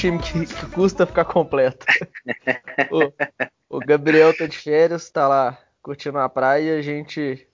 time 0.00 0.18
que, 0.18 0.46
que 0.46 0.66
custa 0.70 1.04
ficar 1.04 1.26
completo. 1.26 1.84
o, 2.90 3.76
o, 3.76 3.78
Gabriel 3.80 4.34
tá 4.36 4.46
de 4.46 4.56
férias, 4.56 5.10
tá 5.10 5.28
lá 5.28 5.58
curtindo 5.82 6.18
a 6.18 6.28
praia 6.28 6.76
e 6.76 6.78
a 6.78 6.82
gente 6.82 7.46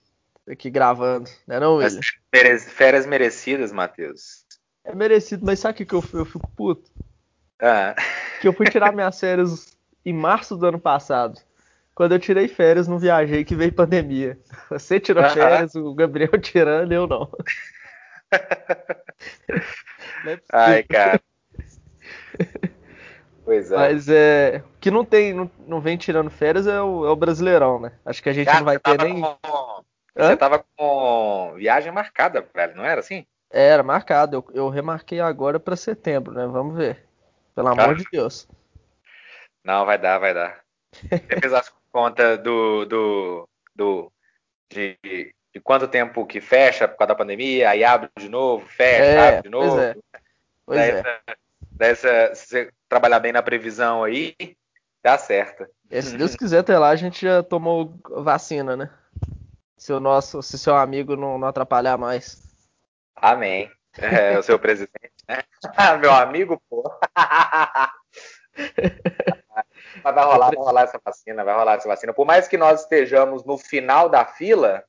aqui 0.49 0.69
gravando, 0.69 1.29
né 1.45 1.59
não, 1.59 1.75
William? 1.75 1.99
Férias 2.69 3.05
merecidas, 3.05 3.73
Matheus. 3.73 4.45
É 4.85 4.95
merecido, 4.95 5.45
mas 5.45 5.59
sabe 5.59 5.83
o 5.83 5.85
que 5.85 5.93
eu, 5.93 6.03
eu 6.13 6.25
fico 6.25 6.49
puto? 6.55 6.89
Ah. 7.61 7.93
Que 8.39 8.47
eu 8.47 8.53
fui 8.53 8.69
tirar 8.69 8.93
minhas 8.93 9.19
férias 9.19 9.77
em 10.05 10.13
março 10.13 10.55
do 10.55 10.65
ano 10.65 10.79
passado. 10.79 11.41
Quando 11.93 12.13
eu 12.13 12.19
tirei 12.19 12.47
férias, 12.47 12.87
não 12.87 12.99
viajei, 12.99 13.43
que 13.43 13.55
veio 13.55 13.73
pandemia. 13.73 14.39
Você 14.69 14.99
tirou 14.99 15.27
férias, 15.29 15.75
o 15.75 15.93
Gabriel 15.93 16.31
tirando, 16.39 16.91
eu 16.93 17.07
não. 17.07 17.29
não 20.23 20.31
é 20.31 20.39
Ai, 20.53 20.83
cara. 20.83 21.19
Pois 23.47 23.71
é. 23.71 23.77
Mas 23.77 24.09
é. 24.09 24.61
que 24.81 24.91
não 24.91 25.05
tem, 25.05 25.33
não, 25.33 25.49
não 25.65 25.79
vem 25.79 25.95
tirando 25.95 26.29
férias 26.29 26.67
é 26.67 26.81
o, 26.81 27.05
é 27.05 27.09
o 27.09 27.15
Brasileirão, 27.15 27.79
né? 27.79 27.93
Acho 28.05 28.21
que 28.21 28.27
a 28.27 28.33
gente 28.33 28.47
cara, 28.47 28.57
não 28.57 28.65
vai 28.65 28.77
ter 28.77 29.01
nem. 29.01 29.21
Com... 29.21 29.83
Você 30.13 30.35
tava 30.35 30.65
com 30.75 31.53
viagem 31.55 31.89
marcada, 31.89 32.45
velho, 32.53 32.75
não 32.75 32.83
era 32.83 32.99
assim? 32.99 33.25
Era 33.49 33.83
marcado. 33.83 34.35
Eu, 34.35 34.45
eu 34.53 34.67
remarquei 34.67 35.21
agora 35.21 35.61
para 35.61 35.77
setembro, 35.77 36.33
né? 36.33 36.45
Vamos 36.45 36.75
ver. 36.75 37.05
Pelo 37.55 37.69
amor 37.69 37.95
de 37.95 38.03
Deus. 38.11 38.49
Não, 39.63 39.85
vai 39.85 39.97
dar, 39.97 40.17
vai 40.17 40.33
dar. 40.33 40.59
Você 40.91 41.39
fez 41.39 41.53
as 41.53 41.71
contas 41.89 42.39
do, 42.39 42.83
do, 42.83 43.49
do 43.73 44.11
de, 44.69 44.97
de 45.53 45.61
quanto 45.63 45.87
tempo 45.87 46.25
que 46.25 46.41
fecha 46.41 46.85
por 46.85 46.97
causa 46.97 47.13
da 47.13 47.15
pandemia, 47.15 47.69
aí 47.69 47.85
abre 47.85 48.09
de 48.19 48.27
novo, 48.27 48.65
fecha, 48.65 49.03
é, 49.05 49.27
abre 49.29 49.43
de 49.43 49.49
novo. 49.49 49.77
Pois 49.77 49.83
é. 49.85 49.95
Pois 50.65 50.79
daí, 50.79 50.89
é. 50.89 51.37
Dessa, 51.77 52.33
se 52.33 52.47
você 52.47 52.71
trabalhar 52.89 53.19
bem 53.19 53.31
na 53.31 53.43
previsão 53.43 54.03
aí, 54.03 54.35
dá 55.03 55.17
certo. 55.17 55.67
E 55.89 56.01
se 56.01 56.17
Deus 56.17 56.35
quiser, 56.35 56.59
até 56.59 56.77
lá 56.77 56.89
a 56.89 56.95
gente 56.95 57.21
já 57.21 57.43
tomou 57.43 57.99
vacina, 58.09 58.75
né? 58.75 58.89
Se 59.77 59.93
o 59.93 59.99
nosso, 59.99 60.41
se 60.41 60.57
seu 60.57 60.75
amigo 60.75 61.15
não, 61.15 61.37
não 61.37 61.47
atrapalhar 61.47 61.97
mais. 61.97 62.41
Amém. 63.15 63.71
É, 63.97 64.37
o 64.37 64.43
seu 64.43 64.59
presidente, 64.59 65.13
né? 65.27 65.43
Meu 66.01 66.11
amigo, 66.11 66.61
pô. 66.69 66.83
Mas 70.03 70.15
vai 70.15 70.25
rolar, 70.25 70.47
vai 70.47 70.55
rolar 70.55 70.81
essa 70.83 70.99
vacina, 71.03 71.43
vai 71.43 71.55
rolar 71.55 71.75
essa 71.75 71.87
vacina. 71.87 72.13
Por 72.13 72.25
mais 72.25 72.47
que 72.47 72.57
nós 72.57 72.81
estejamos 72.81 73.43
no 73.45 73.57
final 73.57 74.09
da 74.09 74.25
fila, 74.25 74.83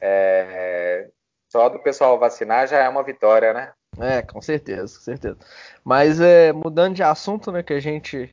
é, 0.00 1.08
só 1.50 1.68
do 1.68 1.78
pessoal 1.78 2.18
vacinar 2.18 2.66
já 2.66 2.78
é 2.78 2.88
uma 2.88 3.02
vitória, 3.02 3.52
né? 3.52 3.72
É, 4.00 4.22
com 4.22 4.40
certeza, 4.40 4.96
com 4.96 5.04
certeza. 5.04 5.38
Mas 5.84 6.20
é, 6.20 6.52
mudando 6.52 6.94
de 6.94 7.02
assunto, 7.02 7.52
né, 7.52 7.62
que 7.62 7.72
a 7.72 7.80
gente 7.80 8.32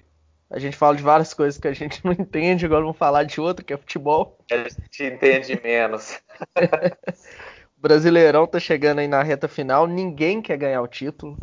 a 0.50 0.60
gente 0.60 0.76
fala 0.76 0.98
de 0.98 1.02
várias 1.02 1.34
coisas 1.34 1.58
que 1.58 1.68
a 1.68 1.74
gente 1.74 2.02
não 2.06 2.12
entende, 2.12 2.66
agora 2.66 2.82
vamos 2.82 2.98
falar 2.98 3.24
de 3.24 3.40
outra, 3.40 3.64
que 3.64 3.74
é 3.74 3.78
futebol. 3.78 4.38
A 4.52 4.58
gente 4.58 5.04
entende 5.04 5.60
menos. 5.64 6.20
o 7.78 7.82
Brasileirão 7.82 8.46
tá 8.46 8.60
chegando 8.60 9.00
aí 9.00 9.08
na 9.08 9.24
reta 9.24 9.48
final, 9.48 9.88
ninguém 9.88 10.42
quer 10.42 10.58
ganhar 10.58 10.82
o 10.82 10.88
título. 10.88 11.38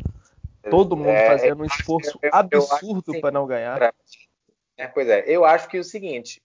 Todo 0.71 0.97
mundo 0.97 1.09
é, 1.09 1.27
fazendo 1.27 1.63
um 1.63 1.65
esforço 1.65 2.19
eu, 2.21 2.31
absurdo 2.31 3.19
para 3.21 3.31
não 3.31 3.47
ganhar. 3.47 3.95
É, 4.77 4.87
pois 4.87 5.09
é, 5.09 5.25
eu 5.27 5.45
acho 5.45 5.67
que 5.69 5.79
é 5.79 5.81
o 5.81 5.85
seguinte, 5.85 6.43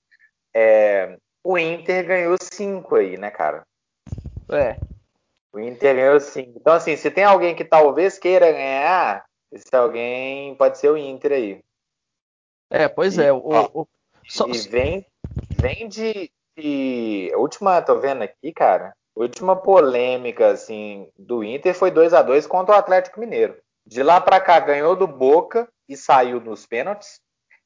é, 0.53 1.17
o 1.43 1.57
Inter 1.57 2.05
ganhou 2.07 2.37
cinco 2.41 2.95
aí, 2.95 3.17
né, 3.17 3.29
cara? 3.29 3.63
É. 4.49 4.77
O 5.53 5.59
Inter 5.59 5.95
ganhou 5.95 6.19
cinco. 6.19 6.57
Então, 6.59 6.73
assim, 6.73 6.97
se 6.97 7.11
tem 7.11 7.23
alguém 7.23 7.55
que 7.55 7.63
talvez 7.63 8.17
queira 8.17 8.51
ganhar, 8.51 9.23
esse 9.51 9.73
alguém 9.75 10.55
pode 10.55 10.79
ser 10.79 10.89
o 10.89 10.97
Inter 10.97 11.31
aí. 11.31 11.63
É, 12.71 12.87
pois 12.87 13.19
e, 13.19 13.23
é. 13.23 13.31
O, 13.31 13.41
o, 13.71 13.87
só... 14.27 14.47
E 14.47 14.57
vem, 14.67 15.05
vem 15.55 15.87
de, 15.87 16.31
de. 16.57 17.31
A 17.31 17.37
última, 17.37 17.79
tô 17.83 17.99
vendo 17.99 18.23
aqui, 18.23 18.51
cara. 18.51 18.95
A 19.15 19.19
última 19.19 19.55
polêmica, 19.55 20.47
assim, 20.47 21.07
do 21.15 21.43
Inter 21.43 21.75
foi 21.75 21.91
2 21.91 22.15
a 22.15 22.23
2 22.23 22.47
contra 22.47 22.73
o 22.73 22.77
Atlético 22.77 23.19
Mineiro. 23.19 23.55
De 23.85 24.01
lá 24.01 24.19
para 24.19 24.41
cá, 24.41 24.59
ganhou 24.59 24.95
do 24.95 25.05
Boca 25.05 25.69
e 25.87 25.95
saiu 25.95 26.41
nos 26.41 26.65
pênaltis. 26.65 27.19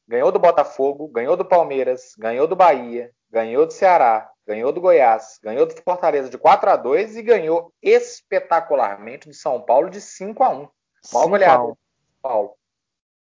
Ganhou 0.05 0.29
do 0.29 0.39
Botafogo, 0.39 1.07
ganhou 1.07 1.37
do 1.37 1.45
Palmeiras, 1.45 2.13
ganhou 2.17 2.47
do 2.47 2.55
Bahia, 2.55 3.11
ganhou 3.29 3.65
do 3.65 3.71
Ceará, 3.71 4.29
ganhou 4.47 4.71
do 4.71 4.79
Goiás, 4.79 5.39
ganhou 5.43 5.65
do 5.65 5.75
Fortaleza 5.83 6.29
de 6.29 6.37
4 6.37 6.69
a 6.69 6.75
2 6.77 7.17
e 7.17 7.21
ganhou 7.21 7.73
espetacularmente 7.83 9.27
do 9.27 9.35
São 9.35 9.61
Paulo 9.61 9.89
de 9.89 9.99
5 9.99 10.43
a 10.43 10.49
1. 10.49 10.67
Mal 11.13 11.29
goleado. 11.29 11.77
Paulo. 12.21 12.53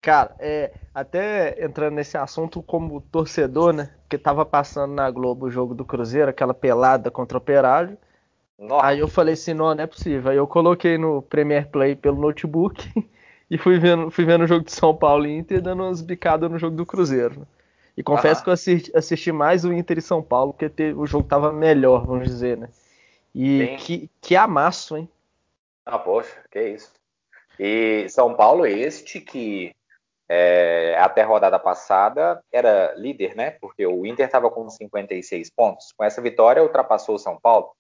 Cara, 0.03 0.37
é, 0.39 0.71
até 0.95 1.65
entrando 1.65 1.95
nesse 1.95 2.19
assunto 2.19 2.63
como 2.63 3.01
torcedor, 3.01 3.73
né? 3.73 3.91
Porque 4.03 4.19
tava 4.19 4.45
passando 4.45 4.93
na 4.93 5.11
Globo 5.11 5.47
o 5.47 5.51
jogo 5.51 5.75
do 5.75 5.83
Cruzeiro, 5.83 6.29
aquela 6.29 6.53
pelada 6.53 7.11
contra 7.11 7.39
o 7.39 7.41
Operário. 7.41 7.97
Nossa. 8.59 8.87
Aí 8.87 8.99
eu 8.99 9.09
falei 9.09 9.33
assim, 9.33 9.55
não, 9.55 9.75
não 9.75 9.83
é 9.83 9.87
possível. 9.87 10.31
Aí 10.31 10.37
eu 10.37 10.47
coloquei 10.47 10.99
no 10.99 11.23
Premiere 11.23 11.67
Play 11.67 11.97
pelo 11.97 12.21
notebook 12.21 12.87
e 13.51 13.57
fui 13.57 13.79
vendo, 13.79 14.11
fui 14.11 14.27
vendo 14.27 14.45
o 14.45 14.47
jogo 14.47 14.67
de 14.67 14.73
São 14.73 14.95
Paulo 14.95 15.27
e 15.27 15.39
Inter 15.39 15.63
dando 15.63 15.83
umas 15.83 16.03
bicadas 16.03 16.51
no 16.51 16.59
jogo 16.59 16.77
do 16.77 16.85
Cruzeiro. 16.85 17.47
E 17.97 18.03
confesso 18.03 18.43
que 18.43 18.49
eu 18.49 18.55
assisti, 18.55 18.97
assisti, 18.97 19.33
mais 19.33 19.65
o 19.65 19.73
Inter 19.73 19.99
e 19.99 20.03
São 20.03 20.23
Paulo, 20.23 20.53
porque 20.53 20.93
o 20.93 21.07
jogo 21.07 21.29
tava 21.29 21.53
melhor, 21.53 22.05
vamos 22.07 22.27
dizer, 22.27 22.57
né? 22.57 22.69
E 23.35 23.77
que, 23.79 24.11
que 24.21 24.37
amasso, 24.37 24.97
hein? 24.97 25.09
Ah, 25.87 25.99
poxa, 25.99 26.35
que 26.51 26.61
isso. 26.61 26.93
E 27.59 28.09
São 28.09 28.35
Paulo 28.35 28.67
este 28.67 29.21
que 29.21 29.75
é, 30.29 30.97
até 30.99 31.23
a 31.23 31.27
rodada 31.27 31.59
passada 31.59 32.43
era 32.51 32.95
líder, 32.97 33.37
né? 33.37 33.53
Porque 33.53 33.87
o 33.87 34.07
Inter 34.07 34.27
estava 34.27 34.51
com 34.51 34.69
56 34.69 35.51
pontos. 35.51 35.93
Com 35.93 36.05
essa 36.05 36.21
vitória 36.21 36.63
ultrapassou 36.63 37.15
o 37.17 37.19
São 37.19 37.39
Paulo 37.39 37.73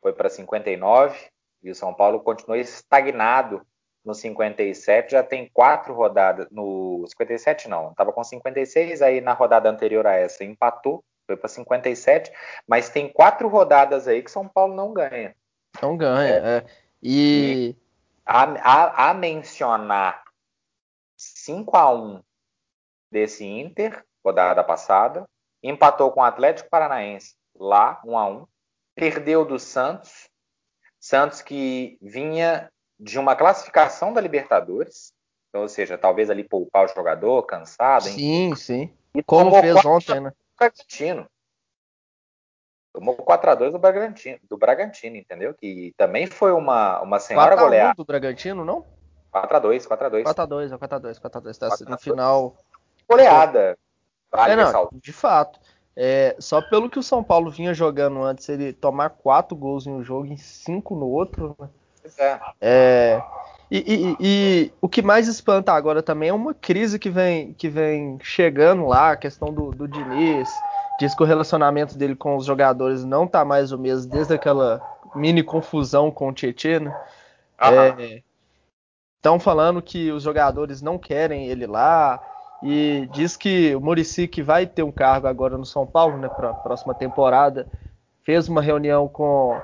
foi 0.00 0.12
para 0.12 0.30
59 0.30 1.16
e 1.62 1.70
o 1.70 1.74
São 1.74 1.92
Paulo 1.92 2.20
continua 2.20 2.58
estagnado 2.58 3.62
no 4.04 4.14
57, 4.14 5.12
já 5.12 5.22
tem 5.22 5.48
quatro 5.52 5.92
rodadas, 5.94 6.48
no 6.50 7.04
57 7.06 7.68
não, 7.68 7.90
estava 7.90 8.12
com 8.12 8.24
56, 8.24 9.02
aí 9.02 9.20
na 9.20 9.32
rodada 9.32 9.68
anterior 9.68 10.06
a 10.06 10.14
essa 10.14 10.44
empatou, 10.44 11.04
foi 11.26 11.36
para 11.36 11.48
57, 11.48 12.32
mas 12.66 12.88
tem 12.88 13.08
quatro 13.12 13.48
rodadas 13.48 14.08
aí 14.08 14.22
que 14.22 14.30
São 14.30 14.48
Paulo 14.48 14.74
não 14.74 14.92
ganha. 14.92 15.34
Não 15.80 15.96
ganha, 15.96 16.34
é. 16.34 16.56
é. 16.56 16.66
E... 17.02 17.76
e 17.76 17.76
a, 18.24 18.42
a, 18.42 19.10
a, 19.10 19.14
mencionar 19.14 20.22
5 21.16 21.76
a 21.76 21.92
1 21.92 22.22
desse 23.10 23.44
Inter, 23.44 24.04
rodada 24.24 24.64
passada, 24.64 25.28
empatou 25.62 26.10
com 26.10 26.20
o 26.20 26.24
Atlético 26.24 26.70
Paranaense 26.70 27.36
lá, 27.54 28.00
1 28.04 28.18
a 28.18 28.26
1 28.26 28.46
perdeu 28.94 29.44
do 29.44 29.58
Santos, 29.58 30.28
Santos 30.98 31.40
que 31.42 31.98
vinha 32.02 32.70
de 33.00 33.18
uma 33.18 33.34
classificação 33.34 34.12
da 34.12 34.20
Libertadores, 34.20 35.12
ou 35.54 35.66
seja, 35.66 35.96
talvez 35.96 36.28
ali 36.28 36.44
poupar 36.44 36.84
o 36.84 36.88
jogador, 36.88 37.42
cansado. 37.44 38.04
Sim, 38.04 38.54
sim. 38.54 38.92
E 39.14 39.22
como 39.22 39.58
fez 39.58 39.84
ontem, 39.84 40.20
né? 40.20 40.32
Bragantino. 40.56 41.26
Tomou 42.92 43.16
4x2 43.16 43.70
do 43.70 43.78
Bragantino, 43.78 44.38
do 44.48 44.58
Bragantino, 44.58 45.16
entendeu? 45.16 45.54
Que 45.54 45.94
também 45.96 46.26
foi 46.26 46.52
uma, 46.52 47.00
uma 47.00 47.18
senhora 47.18 47.56
goleada. 47.56 47.94
do 47.94 48.04
Bragantino, 48.04 48.64
não? 48.64 48.84
4x2, 49.32 49.86
4x2. 49.86 50.24
4x2, 50.24 50.78
4x2, 50.78 51.20
4x2. 51.20 51.58
Tá 51.58 51.90
no 51.90 51.98
final. 51.98 52.56
Goleada. 53.08 53.78
Vale 54.30 54.52
é, 54.52 54.56
não, 54.56 54.90
de 54.92 55.12
fato. 55.12 55.58
É, 55.96 56.36
só 56.38 56.60
pelo 56.62 56.90
que 56.90 56.98
o 56.98 57.02
São 57.02 57.22
Paulo 57.22 57.50
vinha 57.50 57.74
jogando 57.74 58.22
antes, 58.22 58.48
ele 58.48 58.72
tomar 58.72 59.10
quatro 59.10 59.56
gols 59.56 59.86
em 59.86 59.90
um 59.90 60.02
jogo 60.02 60.32
e 60.32 60.38
cinco 60.38 60.94
no 60.94 61.06
outro, 61.06 61.56
né? 61.58 61.68
É. 62.18 62.38
é 62.60 63.22
e, 63.70 63.78
e, 63.78 64.16
e, 64.20 64.72
o 64.80 64.88
que 64.88 65.00
mais 65.00 65.28
espanta 65.28 65.72
agora 65.72 66.02
também 66.02 66.30
é 66.30 66.34
uma 66.34 66.52
crise 66.52 66.98
que 66.98 67.08
vem, 67.08 67.52
que 67.52 67.68
vem 67.68 68.18
chegando 68.20 68.86
lá, 68.86 69.12
a 69.12 69.16
questão 69.16 69.52
do, 69.52 69.70
do 69.70 69.86
Diniz. 69.86 70.50
Diz 70.98 71.14
que 71.14 71.22
o 71.22 71.26
relacionamento 71.26 71.96
dele 71.96 72.16
com 72.16 72.36
os 72.36 72.44
jogadores 72.44 73.04
não 73.04 73.26
tá 73.26 73.44
mais 73.44 73.70
o 73.70 73.78
mesmo 73.78 74.10
desde 74.10 74.34
aquela 74.34 74.82
mini 75.14 75.42
confusão 75.42 76.10
com 76.10 76.28
o 76.28 76.32
Tietchan, 76.32 76.80
né? 76.80 78.22
Estão 79.16 79.36
é, 79.36 79.38
falando 79.38 79.80
que 79.80 80.10
os 80.10 80.22
jogadores 80.22 80.82
não 80.82 80.98
querem 80.98 81.46
ele 81.46 81.66
lá, 81.66 82.20
e 82.62 83.08
diz 83.12 83.36
que 83.36 83.74
o 83.74 83.80
Murici 83.80 84.28
que 84.28 84.42
vai 84.42 84.66
ter 84.66 84.82
um 84.82 84.92
cargo 84.92 85.26
agora 85.26 85.56
no 85.56 85.64
São 85.64 85.86
Paulo, 85.86 86.18
né, 86.18 86.28
para 86.28 86.50
a 86.50 86.54
próxima 86.54 86.94
temporada, 86.94 87.66
fez 88.22 88.48
uma 88.48 88.60
reunião 88.60 89.08
com, 89.08 89.58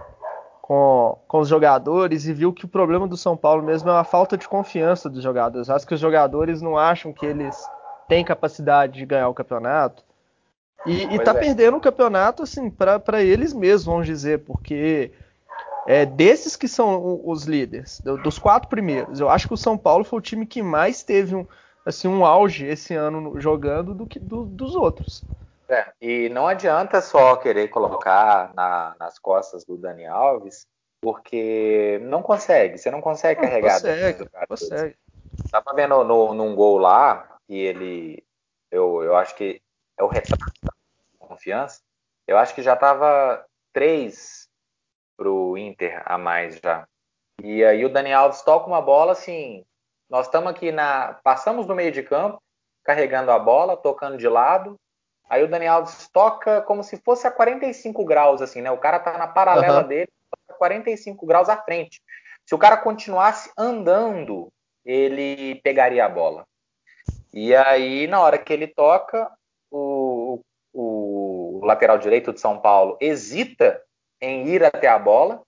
com, 0.66 1.16
com 1.28 1.38
os 1.38 1.48
jogadores 1.48 2.26
e 2.26 2.32
viu 2.32 2.52
que 2.52 2.64
o 2.64 2.68
problema 2.68 3.06
do 3.06 3.16
São 3.16 3.36
Paulo 3.36 3.62
mesmo 3.62 3.88
é 3.88 3.92
a 3.92 4.02
falta 4.02 4.36
de 4.36 4.48
confiança 4.48 5.08
dos 5.08 5.22
jogadores. 5.22 5.70
Acho 5.70 5.86
que 5.86 5.94
os 5.94 6.00
jogadores 6.00 6.60
não 6.60 6.76
acham 6.76 7.12
que 7.12 7.24
eles 7.24 7.56
têm 8.08 8.24
capacidade 8.24 8.94
de 8.94 9.06
ganhar 9.06 9.28
o 9.28 9.34
campeonato. 9.34 10.02
E, 10.84 11.14
está 11.14 11.30
é. 11.30 11.34
perdendo 11.34 11.76
o 11.76 11.80
campeonato 11.80 12.42
assim 12.42 12.68
para 12.68 13.22
eles 13.22 13.54
mesmos, 13.54 13.84
vamos 13.84 14.06
dizer, 14.06 14.40
porque 14.40 15.12
É, 15.86 16.04
desses 16.04 16.56
que 16.56 16.66
são 16.66 17.20
os 17.24 17.44
líderes, 17.44 18.02
dos 18.24 18.40
quatro 18.40 18.68
primeiros, 18.68 19.20
eu 19.20 19.28
acho 19.28 19.46
que 19.46 19.54
o 19.54 19.56
São 19.56 19.78
Paulo 19.78 20.02
foi 20.02 20.18
o 20.18 20.22
time 20.22 20.44
que 20.44 20.60
mais 20.60 21.04
teve 21.04 21.36
um, 21.36 21.46
assim, 21.84 22.08
um 22.08 22.24
auge 22.24 22.66
esse 22.66 22.92
ano 22.92 23.40
jogando 23.40 23.94
do 23.94 24.04
que 24.04 24.18
do, 24.18 24.44
dos 24.44 24.74
outros. 24.74 25.22
É, 25.68 25.92
e 26.00 26.28
não 26.28 26.46
adianta 26.46 27.00
só 27.00 27.36
querer 27.36 27.68
colocar 27.68 28.54
na, 28.54 28.94
nas 28.98 29.18
costas 29.18 29.64
do 29.64 29.76
Dani 29.76 30.06
Alves, 30.06 30.66
porque 31.00 31.98
não 32.02 32.22
consegue, 32.22 32.78
você 32.78 32.90
não 32.90 33.00
consegue 33.00 33.40
não, 33.40 33.48
carregar. 33.48 33.74
Consegue, 33.74 34.28
consegue. 34.48 34.96
Tava 35.50 35.74
vendo 35.74 36.04
no, 36.04 36.34
num 36.34 36.54
gol 36.54 36.78
lá, 36.78 37.38
que 37.46 37.54
ele, 37.54 38.24
eu, 38.70 39.02
eu 39.02 39.16
acho 39.16 39.34
que 39.34 39.60
é 39.98 40.04
o 40.04 40.08
retrato 40.08 40.52
da 40.62 40.72
confiança, 41.18 41.80
eu 42.26 42.38
acho 42.38 42.54
que 42.54 42.62
já 42.62 42.76
tava 42.76 43.44
três 43.72 44.48
pro 45.16 45.56
Inter 45.58 46.02
a 46.04 46.16
mais 46.16 46.58
já. 46.58 46.86
E 47.42 47.64
aí 47.64 47.84
o 47.84 47.88
Dani 47.92 48.12
Alves 48.12 48.42
toca 48.42 48.66
uma 48.66 48.80
bola 48.80 49.12
assim, 49.12 49.64
nós 50.08 50.26
estamos 50.26 50.50
aqui 50.50 50.70
na. 50.70 51.14
Passamos 51.24 51.66
no 51.66 51.74
meio 51.74 51.90
de 51.90 52.02
campo, 52.02 52.40
carregando 52.84 53.30
a 53.30 53.38
bola, 53.38 53.76
tocando 53.76 54.16
de 54.16 54.28
lado. 54.28 54.78
Aí 55.28 55.42
o 55.42 55.48
Dani 55.48 55.66
Alves 55.66 56.08
toca 56.12 56.62
como 56.62 56.84
se 56.84 56.96
fosse 56.98 57.26
a 57.26 57.30
45 57.30 58.04
graus, 58.04 58.40
assim, 58.40 58.62
né? 58.62 58.70
O 58.70 58.78
cara 58.78 58.98
tá 58.98 59.18
na 59.18 59.26
paralela 59.26 59.82
uhum. 59.82 59.88
dele, 59.88 60.08
45 60.58 61.26
graus 61.26 61.48
à 61.48 61.56
frente. 61.56 62.00
Se 62.44 62.54
o 62.54 62.58
cara 62.58 62.76
continuasse 62.76 63.50
andando, 63.58 64.48
ele 64.84 65.56
pegaria 65.56 66.04
a 66.04 66.08
bola. 66.08 66.44
E 67.34 67.54
aí, 67.54 68.06
na 68.06 68.20
hora 68.20 68.38
que 68.38 68.52
ele 68.52 68.68
toca, 68.68 69.30
o, 69.70 70.40
o, 70.72 71.60
o 71.60 71.66
lateral 71.66 71.98
direito 71.98 72.32
de 72.32 72.40
São 72.40 72.60
Paulo 72.60 72.96
hesita 73.00 73.82
em 74.20 74.46
ir 74.46 74.64
até 74.64 74.88
a 74.88 74.98
bola 74.98 75.42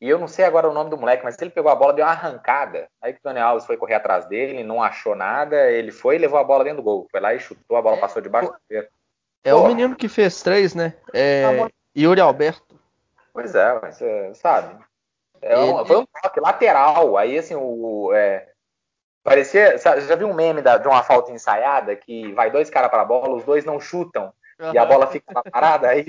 e 0.00 0.08
eu 0.08 0.18
não 0.18 0.28
sei 0.28 0.44
agora 0.44 0.68
o 0.68 0.72
nome 0.72 0.90
do 0.90 0.96
moleque, 0.96 1.24
mas 1.24 1.36
ele 1.40 1.50
pegou 1.50 1.70
a 1.70 1.74
bola, 1.74 1.92
deu 1.92 2.04
uma 2.04 2.12
arrancada. 2.12 2.88
Aí 3.02 3.12
que 3.12 3.18
o 3.18 3.22
Daniel 3.24 3.48
Alves 3.48 3.66
foi 3.66 3.76
correr 3.76 3.94
atrás 3.94 4.26
dele, 4.26 4.62
não 4.62 4.80
achou 4.80 5.16
nada. 5.16 5.70
Ele 5.70 5.90
foi 5.90 6.14
e 6.14 6.18
levou 6.18 6.38
a 6.38 6.44
bola 6.44 6.62
dentro 6.62 6.78
do 6.78 6.84
gol. 6.84 7.08
Foi 7.10 7.20
lá 7.20 7.34
e 7.34 7.40
chutou, 7.40 7.76
a 7.76 7.82
bola 7.82 7.96
passou 7.96 8.22
debaixo 8.22 8.52
do. 8.52 8.86
É 9.44 9.54
o 9.54 9.66
menino 9.66 9.96
que 9.96 10.08
fez 10.08 10.40
três, 10.42 10.74
né? 10.74 10.94
É 11.12 11.42
tá 11.42 11.70
Yuri 11.96 12.20
Alberto. 12.20 12.78
Pois 13.32 13.54
é, 13.54 13.78
mas 13.80 13.96
você 13.96 14.34
sabe. 14.34 14.84
É 15.42 15.58
um, 15.58 15.84
foi 15.84 15.96
um 15.96 16.06
toque 16.22 16.40
lateral. 16.40 17.16
Aí, 17.16 17.36
assim, 17.36 17.56
o. 17.56 18.12
É, 18.12 18.48
parecia. 19.24 19.78
Sabe, 19.78 20.02
já 20.02 20.14
viu 20.14 20.28
um 20.28 20.34
meme 20.34 20.62
da, 20.62 20.78
de 20.78 20.86
uma 20.86 21.02
falta 21.02 21.32
ensaiada 21.32 21.96
que 21.96 22.32
vai 22.34 22.50
dois 22.50 22.70
caras 22.70 22.90
para 22.90 23.02
a 23.02 23.04
bola, 23.04 23.34
os 23.34 23.44
dois 23.44 23.64
não 23.64 23.80
chutam. 23.80 24.32
Uhum. 24.60 24.72
E 24.74 24.78
a 24.78 24.84
bola 24.84 25.06
fica 25.06 25.42
parada, 25.42 25.88
aí 25.88 26.06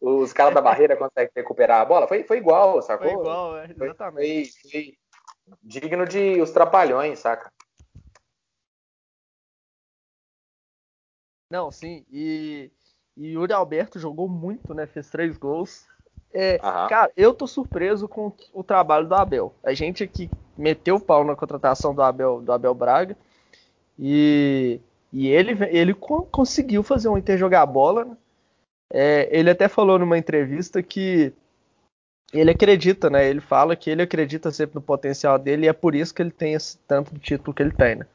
os 0.00 0.32
caras 0.32 0.54
da 0.54 0.60
barreira 0.60 0.96
conseguem 0.96 1.32
recuperar 1.34 1.80
a 1.80 1.84
bola. 1.84 2.06
Foi, 2.06 2.22
foi 2.24 2.38
igual, 2.38 2.80
sacou? 2.82 3.10
Foi 3.10 3.20
igual, 3.20 3.58
é, 3.58 3.70
exatamente. 3.70 4.52
Foi, 4.62 4.70
foi 4.70 4.98
digno 5.62 6.06
de 6.06 6.40
os 6.40 6.50
trapalhões, 6.50 7.18
saca? 7.18 7.50
Não, 11.50 11.70
sim. 11.70 12.04
E, 12.10 12.70
e 13.16 13.28
Yuri 13.28 13.52
Alberto 13.52 13.98
jogou 13.98 14.28
muito, 14.28 14.74
né? 14.74 14.86
Fez 14.86 15.08
três 15.08 15.36
gols. 15.36 15.86
É, 16.32 16.58
cara, 16.58 17.12
eu 17.16 17.32
tô 17.32 17.46
surpreso 17.46 18.08
com 18.08 18.32
o 18.52 18.64
trabalho 18.64 19.06
do 19.06 19.14
Abel. 19.14 19.54
A 19.62 19.72
gente 19.72 20.02
aqui 20.02 20.28
meteu 20.58 20.96
o 20.96 21.00
pau 21.00 21.22
na 21.22 21.36
contratação 21.36 21.94
do 21.94 22.02
Abel, 22.02 22.40
do 22.40 22.52
Abel 22.52 22.74
Braga. 22.74 23.16
E, 23.96 24.80
e 25.12 25.28
ele, 25.28 25.56
ele 25.70 25.94
conseguiu 25.94 26.82
fazer 26.82 27.08
o 27.08 27.16
Inter 27.16 27.38
jogar 27.38 27.64
bola. 27.66 28.04
Né? 28.04 28.16
É, 28.92 29.28
ele 29.30 29.50
até 29.50 29.68
falou 29.68 29.98
numa 29.98 30.18
entrevista 30.18 30.82
que 30.82 31.32
ele 32.32 32.50
acredita, 32.50 33.08
né? 33.08 33.28
Ele 33.28 33.40
fala 33.40 33.76
que 33.76 33.90
ele 33.90 34.02
acredita 34.02 34.50
sempre 34.50 34.74
no 34.74 34.82
potencial 34.82 35.38
dele 35.38 35.66
e 35.66 35.68
é 35.68 35.72
por 35.72 35.94
isso 35.94 36.14
que 36.14 36.22
ele 36.22 36.30
tem 36.30 36.54
esse 36.54 36.78
tanto 36.78 37.14
de 37.14 37.20
título 37.20 37.54
que 37.54 37.62
ele 37.62 37.72
tem, 37.72 37.96
né? 37.96 38.06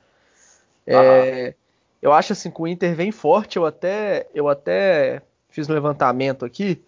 É, 0.86 1.54
eu 2.02 2.12
acho 2.12 2.34
assim 2.34 2.50
que 2.50 2.62
o 2.62 2.68
Inter 2.68 2.96
vem 2.96 3.12
forte. 3.12 3.58
Eu 3.58 3.66
até, 3.66 4.28
eu 4.34 4.48
até 4.48 5.22
fiz 5.50 5.70
um 5.70 5.74
levantamento 5.74 6.46
aqui 6.46 6.84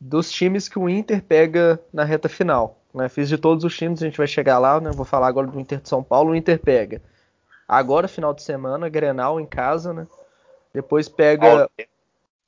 dos 0.00 0.30
times 0.30 0.68
que 0.68 0.78
o 0.78 0.88
Inter 0.88 1.22
pega 1.22 1.80
na 1.92 2.04
reta 2.04 2.28
final. 2.28 2.78
Né? 2.94 3.08
Fiz 3.08 3.28
de 3.28 3.36
todos 3.38 3.64
os 3.64 3.76
times, 3.76 4.02
a 4.02 4.06
gente 4.06 4.18
vai 4.18 4.26
chegar 4.26 4.58
lá, 4.58 4.80
né? 4.80 4.90
Vou 4.90 5.04
falar 5.04 5.28
agora 5.28 5.46
do 5.46 5.58
Inter 5.58 5.80
de 5.80 5.88
São 5.88 6.02
Paulo. 6.02 6.30
O 6.30 6.36
Inter 6.36 6.58
pega 6.58 7.02
agora 7.66 8.08
final 8.08 8.32
de 8.32 8.42
semana, 8.42 8.88
Grenal 8.88 9.40
em 9.40 9.46
casa, 9.46 9.92
né? 9.92 10.06
Depois 10.72 11.08
pega 11.08 11.68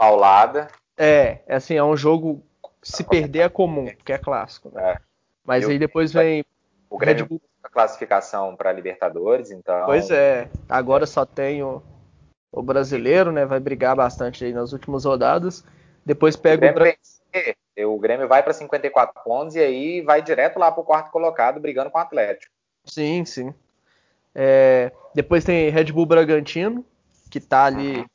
paulada. 0.03 0.67
É, 0.99 1.39
é, 1.47 1.55
assim, 1.55 1.77
é 1.77 1.85
um 1.85 1.97
jogo 1.97 2.43
se 2.83 3.05
perder 3.05 3.41
é 3.41 3.49
comum, 3.49 3.87
porque 3.87 4.13
é 4.13 4.19
clássico. 4.19 4.71
Né? 4.75 4.93
É. 4.93 4.99
Mas 5.45 5.69
aí 5.69 5.79
depois 5.79 6.13
vem. 6.13 6.45
O 6.91 6.99
Grêmio 6.99 7.27
Bull... 7.27 7.41
a 7.63 7.69
classificação 7.69 8.57
para 8.57 8.73
Libertadores, 8.73 9.53
então. 9.53 9.87
Pois 9.87 10.11
é, 10.11 10.49
agora 10.69 11.07
só 11.07 11.25
tem 11.25 11.63
o, 11.63 11.81
o, 12.51 12.63
brasileiro, 12.63 13.31
né? 13.31 13.47
Vai 13.47 13.61
brigar 13.61 13.95
bastante 13.95 14.45
aí 14.45 14.53
nas 14.53 14.73
últimas 14.73 15.05
rodadas. 15.05 15.65
Depois 16.05 16.35
pega 16.35 16.71
o. 16.71 16.75
Grêmio, 16.75 16.99
o, 17.79 17.95
o 17.95 17.99
Grêmio 17.99 18.29
vai 18.29 18.43
para 18.43 18.53
54 18.53 19.23
pontos 19.23 19.55
e 19.55 19.61
aí 19.61 20.01
vai 20.03 20.21
direto 20.21 20.59
lá 20.59 20.71
para 20.71 20.81
o 20.81 20.85
quarto 20.85 21.11
colocado, 21.13 21.61
brigando 21.61 21.91
com 21.91 21.99
o 21.99 22.03
Atlético. 22.03 22.53
Sim, 22.85 23.25
sim. 23.25 23.55
É, 24.35 24.91
depois 25.15 25.45
tem 25.45 25.71
Red 25.71 25.93
Bull 25.93 26.07
Bragantino, 26.07 26.85
que 27.31 27.39
tá 27.39 27.65
ali 27.65 27.99
uhum 27.99 28.07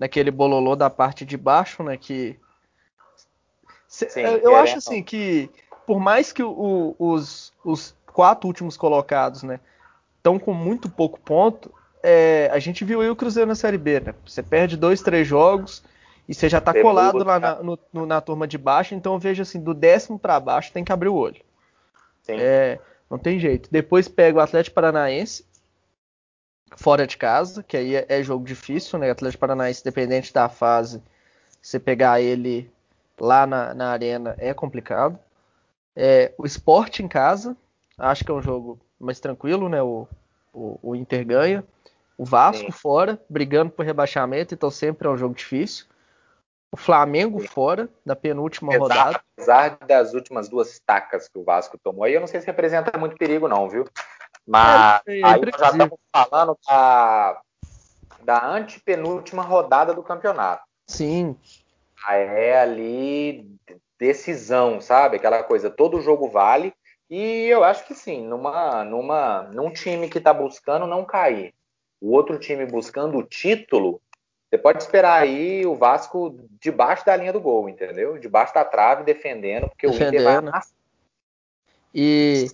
naquele 0.00 0.30
bololô 0.30 0.74
da 0.74 0.88
parte 0.88 1.26
de 1.26 1.36
baixo, 1.36 1.82
né? 1.82 1.96
Que 1.98 2.36
Sim, 3.86 4.20
eu 4.20 4.56
acho 4.56 4.78
assim 4.78 5.02
que 5.02 5.50
por 5.86 6.00
mais 6.00 6.32
que 6.32 6.42
o, 6.42 6.94
os, 6.98 7.52
os 7.64 7.94
quatro 8.06 8.46
últimos 8.46 8.76
colocados, 8.76 9.42
né, 9.42 9.58
estão 10.16 10.38
com 10.38 10.54
muito 10.54 10.88
pouco 10.88 11.18
ponto, 11.20 11.72
é, 12.02 12.48
a 12.52 12.58
gente 12.60 12.84
viu 12.84 13.00
aí 13.00 13.10
o 13.10 13.16
Cruzeiro 13.16 13.48
na 13.48 13.56
Série 13.56 13.76
B, 13.76 14.00
né? 14.00 14.14
Você 14.24 14.42
perde 14.42 14.76
dois, 14.76 15.02
três 15.02 15.26
jogos 15.26 15.82
e 16.28 16.32
você 16.32 16.48
já 16.48 16.58
está 16.58 16.72
colado 16.72 17.24
lá 17.24 17.40
na, 17.40 17.62
no, 17.62 17.78
no, 17.92 18.06
na, 18.06 18.20
turma 18.20 18.46
de 18.46 18.56
baixo, 18.56 18.94
então 18.94 19.14
eu 19.14 19.18
vejo 19.18 19.42
assim, 19.42 19.60
do 19.60 19.74
décimo 19.74 20.18
para 20.18 20.38
baixo 20.38 20.72
tem 20.72 20.84
que 20.84 20.92
abrir 20.92 21.08
o 21.08 21.14
olho. 21.14 21.42
É, 22.28 22.78
não 23.10 23.18
tem 23.18 23.40
jeito. 23.40 23.68
Depois 23.70 24.06
pega 24.06 24.38
o 24.38 24.40
Atlético 24.40 24.74
Paranaense, 24.74 25.44
fora 26.76 27.06
de 27.06 27.16
casa, 27.16 27.62
que 27.62 27.76
aí 27.76 27.96
é, 27.96 28.06
é 28.08 28.22
jogo 28.22 28.44
difícil, 28.44 28.98
né? 28.98 29.10
Atlético 29.10 29.40
Paranaense, 29.40 29.84
dependente 29.84 30.32
da 30.32 30.48
fase, 30.48 31.02
você 31.60 31.78
pegar 31.78 32.20
ele 32.20 32.70
lá 33.18 33.46
na, 33.46 33.74
na 33.74 33.90
arena 33.90 34.34
é 34.38 34.54
complicado. 34.54 35.18
É, 35.94 36.32
o 36.38 36.46
esporte 36.46 37.02
em 37.02 37.08
casa, 37.08 37.56
acho 37.98 38.24
que 38.24 38.30
é 38.30 38.34
um 38.34 38.42
jogo 38.42 38.78
mais 38.98 39.20
tranquilo, 39.20 39.68
né? 39.68 39.82
O, 39.82 40.06
o, 40.52 40.78
o 40.82 40.96
Inter 40.96 41.26
ganha. 41.26 41.64
O 42.16 42.24
Vasco 42.24 42.66
Sim. 42.66 42.78
fora, 42.78 43.20
brigando 43.28 43.70
por 43.70 43.84
rebaixamento, 43.84 44.54
então 44.54 44.70
sempre 44.70 45.08
é 45.08 45.10
um 45.10 45.16
jogo 45.16 45.34
difícil. 45.34 45.86
O 46.70 46.76
Flamengo 46.76 47.40
Sim. 47.40 47.46
fora, 47.48 47.88
na 48.04 48.14
penúltima 48.14 48.70
apesar, 48.72 48.82
rodada. 48.82 49.20
Apesar 49.32 49.78
das 49.86 50.14
últimas 50.14 50.48
duas 50.48 50.78
tacas 50.80 51.28
que 51.28 51.38
o 51.38 51.42
Vasco 51.42 51.78
tomou, 51.82 52.04
aí 52.04 52.14
eu 52.14 52.20
não 52.20 52.28
sei 52.28 52.40
se 52.40 52.46
representa 52.46 52.96
muito 52.98 53.16
perigo, 53.16 53.48
não, 53.48 53.68
viu? 53.68 53.86
Mas 54.50 55.00
é, 55.06 55.20
é 55.20 55.24
aí 55.24 55.40
nós 55.40 55.60
já 55.60 55.70
estamos 55.70 55.98
falando 56.12 56.58
da, 56.66 57.40
da 58.24 58.46
antepenúltima 58.48 59.44
rodada 59.44 59.94
do 59.94 60.02
campeonato. 60.02 60.64
Sim. 60.88 61.36
É 62.08 62.58
ali 62.58 63.48
decisão, 63.96 64.80
sabe? 64.80 65.18
Aquela 65.18 65.44
coisa, 65.44 65.70
todo 65.70 66.00
jogo 66.00 66.28
vale. 66.28 66.74
E 67.08 67.46
eu 67.46 67.62
acho 67.62 67.86
que 67.86 67.94
sim, 67.94 68.26
numa, 68.26 68.82
numa, 68.84 69.42
num 69.54 69.72
time 69.72 70.08
que 70.08 70.18
está 70.18 70.34
buscando 70.34 70.84
não 70.84 71.04
cair, 71.04 71.54
o 72.00 72.10
outro 72.10 72.36
time 72.36 72.66
buscando 72.66 73.18
o 73.18 73.22
título, 73.22 74.00
você 74.48 74.58
pode 74.58 74.82
esperar 74.82 75.22
aí 75.22 75.64
o 75.64 75.76
Vasco 75.76 76.36
debaixo 76.60 77.06
da 77.06 77.14
linha 77.14 77.32
do 77.32 77.40
gol, 77.40 77.68
entendeu? 77.68 78.18
Debaixo 78.18 78.52
da 78.52 78.64
trave, 78.64 79.04
defendendo, 79.04 79.68
porque 79.68 79.86
defendendo. 79.86 80.26
o 80.26 80.40
Inter 80.40 80.50
vai. 80.50 80.62
E 81.94 82.48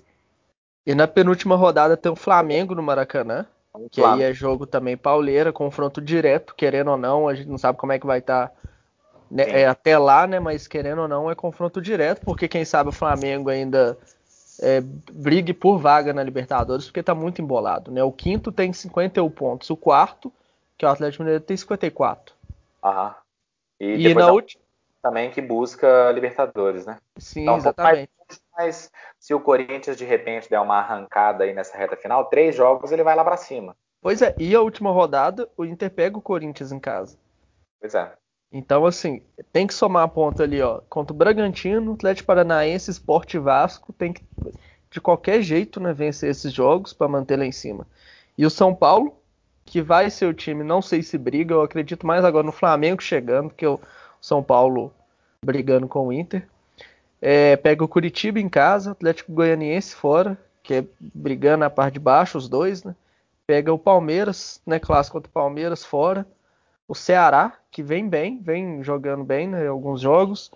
e 0.87 0.95
na 0.95 1.09
penúltima 1.09 1.57
rodada 1.57 1.97
tem 1.97 2.13
o 2.13 2.17
Flamengo 2.17 2.75
no 2.75 2.83
Maracanã, 2.83 3.45
que 3.91 4.03
aí 4.03 4.23
é 4.23 4.33
jogo 4.33 4.67
também 4.67 4.97
pauleira, 4.97 5.53
confronto 5.53 6.01
direto, 6.01 6.55
querendo 6.55 6.93
ou 6.93 6.97
não, 6.97 7.29
a 7.29 7.35
gente 7.35 7.49
não 7.49 7.59
sabe 7.59 7.77
como 7.77 7.93
é 7.93 7.99
que 7.99 8.07
vai 8.07 8.21
estar 8.21 8.49
tá, 8.49 8.55
né, 9.31 9.45
é, 9.49 9.67
até 9.67 9.99
lá, 9.99 10.27
né? 10.27 10.39
Mas 10.39 10.69
querendo 10.69 11.03
ou 11.03 11.09
não, 11.09 11.31
é 11.31 11.35
confronto 11.35 11.83
direto, 11.83 12.25
porque 12.25 12.47
quem 12.47 12.65
sabe 12.65 12.91
o 12.91 12.93
Flamengo 12.93 13.51
ainda 13.51 13.99
é, 14.61 14.81
brigue 14.81 15.53
por 15.53 15.79
vaga 15.79 16.15
na 16.15 16.23
Libertadores, 16.23 16.87
porque 16.87 17.01
está 17.01 17.15
muito 17.15 17.43
embolado, 17.43 17.91
né? 17.91 18.03
O 18.05 18.13
quinto 18.13 18.53
tem 18.53 18.73
51 18.73 19.29
pontos, 19.31 19.69
o 19.71 19.77
quarto, 19.77 20.33
que 20.79 20.85
é 20.85 20.89
o 20.89 20.93
Atlético 20.93 21.25
Mineiro, 21.25 21.43
tem 21.43 21.57
54. 21.57 22.35
Aham. 22.83 23.15
E, 23.81 24.09
e 24.09 24.15
na 24.15 24.31
última 24.31 24.65
também 25.03 25.31
que 25.31 25.41
busca 25.41 26.11
Libertadores, 26.13 26.85
né? 26.85 26.99
Sim, 27.17 27.43
então, 27.43 27.57
exatamente 27.57 28.11
mas 28.29 28.41
se 29.19 29.35
o 29.35 29.41
Corinthians 29.41 29.97
de 29.97 30.05
repente 30.05 30.49
der 30.49 30.61
uma 30.61 30.79
arrancada 30.79 31.45
aí 31.45 31.53
nessa 31.53 31.77
reta 31.77 31.97
final, 31.97 32.27
três 32.27 32.55
jogos 32.55 32.93
ele 32.93 33.03
vai 33.03 33.15
lá 33.15 33.25
para 33.25 33.37
cima. 33.37 33.77
Pois 34.01 34.23
é, 34.23 34.35
e 34.39 34.55
a 34.55 34.61
última 34.61 34.91
rodada, 34.91 35.49
o 35.57 35.65
Inter 35.65 35.91
pega 35.91 36.17
o 36.17 36.23
Corinthians 36.23 36.73
em 36.73 36.79
casa. 36.79 37.19
Pois 37.81 37.95
é. 37.95 38.13
Então, 38.53 38.87
assim, 38.87 39.23
tem 39.53 39.67
que 39.67 39.75
somar 39.75 40.05
a 40.05 40.09
ponta 40.09 40.45
ali, 40.45 40.63
ó. 40.63 40.81
Contra 40.89 41.13
o 41.13 41.17
Bragantino, 41.17 41.95
Atlético 41.95 42.29
Paranaense, 42.29 42.91
Esporte 42.91 43.39
Vasco, 43.39 43.93
tem 43.93 44.13
que, 44.13 44.23
de 44.91 45.01
qualquer 45.01 45.43
jeito, 45.43 45.81
né, 45.81 45.93
vencer 45.93 46.31
esses 46.31 46.53
jogos 46.53 46.93
para 46.93 47.09
manter 47.09 47.37
lá 47.37 47.45
em 47.45 47.53
cima. 47.53 47.87
E 48.39 48.47
o 48.47 48.51
São 48.51 48.75
Paulo, 48.75 49.21
que 49.65 49.83
vai 49.83 50.09
ser 50.09 50.27
o 50.27 50.35
time, 50.35 50.63
não 50.63 50.81
sei 50.81 51.03
se 51.03 51.19
briga, 51.19 51.55
eu 51.55 51.63
acredito 51.63 52.07
mais 52.07 52.25
agora 52.25 52.47
no 52.47 52.53
Flamengo 52.53 53.03
chegando, 53.03 53.51
que 53.51 53.67
o 53.67 53.81
São 54.21 54.43
Paulo 54.43 54.93
brigando 55.45 55.89
com 55.89 56.07
o 56.07 56.13
Inter. 56.13 56.49
É, 57.21 57.57
pega 57.57 57.85
o 57.85 57.89
Curitiba 57.89 58.39
em 58.39 58.49
casa, 58.49 58.93
Atlético 58.93 59.33
Goianiense 59.33 59.95
fora, 59.95 60.39
que 60.63 60.75
é 60.75 60.85
brigando 61.01 61.59
na 61.59 61.71
parte 61.71 61.95
de 61.95 62.01
baixo, 62.01 62.37
os 62.37 62.49
dois, 62.49 62.85
né? 62.85 62.95
Pega 63.47 63.73
o 63.73 63.79
Palmeiras, 63.79 64.61
né? 64.67 64.79
Clássico 64.79 65.17
contra 65.17 65.31
o 65.31 65.33
Palmeiras 65.33 65.85
fora. 65.85 66.27
O 66.89 66.95
Ceará, 66.95 67.53
que 67.71 67.83
vem 67.83 68.09
bem, 68.09 68.41
vem 68.41 68.83
jogando 68.83 69.25
bem 69.25 69.49
né, 69.49 69.65
em 69.65 69.69
alguns 69.69 70.01
jogos. 70.01 70.51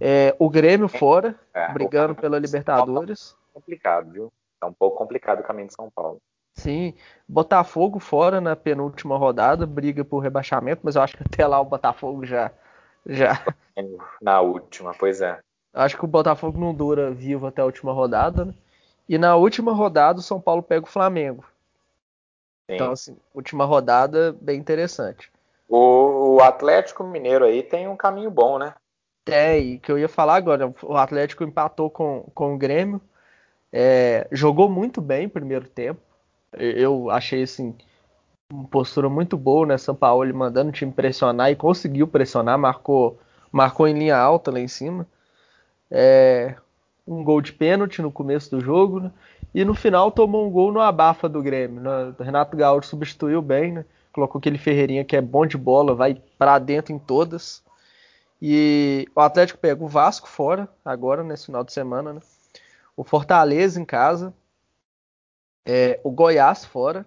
É, 0.00 0.34
o 0.38 0.48
Grêmio 0.48 0.88
fora, 0.88 1.34
é, 1.52 1.72
brigando 1.72 2.14
pela 2.14 2.36
tá 2.36 2.40
Libertadores. 2.40 3.36
Complicado, 3.52 4.10
viu? 4.10 4.32
Tá 4.60 4.66
um 4.66 4.72
pouco 4.72 4.96
complicado 4.96 5.40
o 5.40 5.42
caminho 5.42 5.68
de 5.68 5.74
São 5.74 5.90
Paulo. 5.90 6.20
Sim, 6.54 6.94
Botafogo 7.28 8.00
fora 8.00 8.40
na 8.40 8.56
penúltima 8.56 9.16
rodada, 9.16 9.64
briga 9.64 10.04
por 10.04 10.18
rebaixamento, 10.18 10.80
mas 10.82 10.96
eu 10.96 11.02
acho 11.02 11.16
que 11.16 11.22
até 11.22 11.46
lá 11.46 11.60
o 11.60 11.64
Botafogo 11.64 12.24
já. 12.24 12.50
já... 13.06 13.40
Na 14.20 14.40
última, 14.40 14.92
pois 14.92 15.20
é. 15.20 15.38
Acho 15.72 15.96
que 15.96 16.04
o 16.04 16.08
Botafogo 16.08 16.58
não 16.58 16.74
dura 16.74 17.10
vivo 17.10 17.46
até 17.46 17.62
a 17.62 17.64
última 17.64 17.92
rodada, 17.92 18.44
né? 18.46 18.54
E 19.08 19.16
na 19.16 19.36
última 19.36 19.72
rodada 19.72 20.18
o 20.18 20.22
São 20.22 20.40
Paulo 20.40 20.62
pega 20.62 20.84
o 20.84 20.88
Flamengo. 20.90 21.44
Sim. 22.68 22.74
Então, 22.74 22.92
assim, 22.92 23.16
última 23.34 23.64
rodada 23.64 24.36
bem 24.40 24.58
interessante. 24.58 25.30
O, 25.68 26.36
o, 26.36 26.42
Atlético 26.42 27.04
Mineiro 27.04 27.44
aí 27.44 27.62
tem 27.62 27.88
um 27.88 27.96
caminho 27.96 28.30
bom, 28.30 28.58
né? 28.58 28.74
Tem, 29.24 29.78
que 29.78 29.90
eu 29.90 29.98
ia 29.98 30.08
falar 30.08 30.36
agora. 30.36 30.72
O 30.82 30.96
Atlético 30.96 31.44
empatou 31.44 31.90
com, 31.90 32.24
com 32.34 32.54
o 32.54 32.58
Grêmio. 32.58 33.00
É, 33.72 34.26
jogou 34.32 34.68
muito 34.68 35.00
bem 35.00 35.24
no 35.24 35.30
primeiro 35.30 35.68
tempo. 35.68 36.00
Eu 36.52 37.10
achei 37.10 37.42
assim 37.42 37.74
uma 38.50 38.66
postura 38.66 39.10
muito 39.10 39.36
boa, 39.36 39.66
né? 39.66 39.78
São 39.78 39.94
Paulo 39.94 40.34
mandando 40.34 40.70
o 40.70 40.72
time 40.72 40.90
pressionar 40.90 41.50
e 41.50 41.56
conseguiu 41.56 42.08
pressionar, 42.08 42.58
marcou, 42.58 43.18
marcou 43.52 43.86
em 43.86 43.98
linha 43.98 44.16
alta 44.16 44.50
lá 44.50 44.58
em 44.58 44.68
cima. 44.68 45.06
É, 45.90 46.54
um 47.06 47.24
gol 47.24 47.40
de 47.40 47.52
pênalti 47.52 48.02
no 48.02 48.12
começo 48.12 48.50
do 48.50 48.60
jogo, 48.60 49.00
né? 49.00 49.12
E 49.54 49.64
no 49.64 49.74
final 49.74 50.10
tomou 50.10 50.46
um 50.46 50.50
gol 50.50 50.70
no 50.70 50.80
abafa 50.80 51.28
do 51.28 51.42
Grêmio. 51.42 51.80
Né? 51.80 52.14
O 52.18 52.22
Renato 52.22 52.56
Gaúcho 52.56 52.88
substituiu 52.88 53.40
bem, 53.40 53.72
né? 53.72 53.84
Colocou 54.12 54.38
aquele 54.38 54.58
Ferreirinha 54.58 55.04
que 55.04 55.16
é 55.16 55.20
bom 55.20 55.46
de 55.46 55.56
bola, 55.56 55.94
vai 55.94 56.20
para 56.38 56.58
dentro 56.58 56.92
em 56.92 56.98
todas. 56.98 57.62
E 58.40 59.08
o 59.16 59.20
Atlético 59.20 59.58
pega 59.58 59.82
o 59.82 59.88
Vasco 59.88 60.28
fora, 60.28 60.68
agora, 60.84 61.24
nesse 61.24 61.46
final 61.46 61.64
de 61.64 61.72
semana, 61.72 62.12
né? 62.12 62.20
O 62.96 63.02
Fortaleza 63.02 63.80
em 63.80 63.84
casa. 63.84 64.34
É, 65.66 66.00
o 66.04 66.10
Goiás 66.10 66.64
fora. 66.64 67.06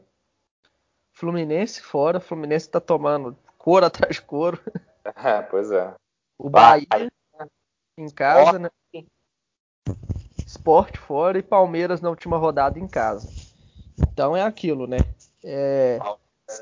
Fluminense 1.13 1.81
fora. 1.81 2.19
Fluminense 2.19 2.69
tá 2.69 2.79
tomando 2.79 3.37
couro 3.57 3.85
atrás 3.85 4.15
de 4.15 4.21
couro. 4.21 4.59
É, 5.15 5.41
pois 5.41 5.71
é. 5.71 5.93
O 6.37 6.49
Bahia 6.49 7.11
em 7.97 8.09
casa, 8.09 8.59
né? 8.59 8.69
Esporte 10.45 10.97
fora 10.97 11.37
e 11.37 11.43
Palmeiras 11.43 12.01
na 12.01 12.09
última 12.09 12.37
rodada 12.37 12.79
em 12.79 12.87
casa. 12.87 13.29
Então 14.11 14.35
é 14.35 14.41
aquilo, 14.41 14.87
né? 14.87 14.97
É... 15.43 15.99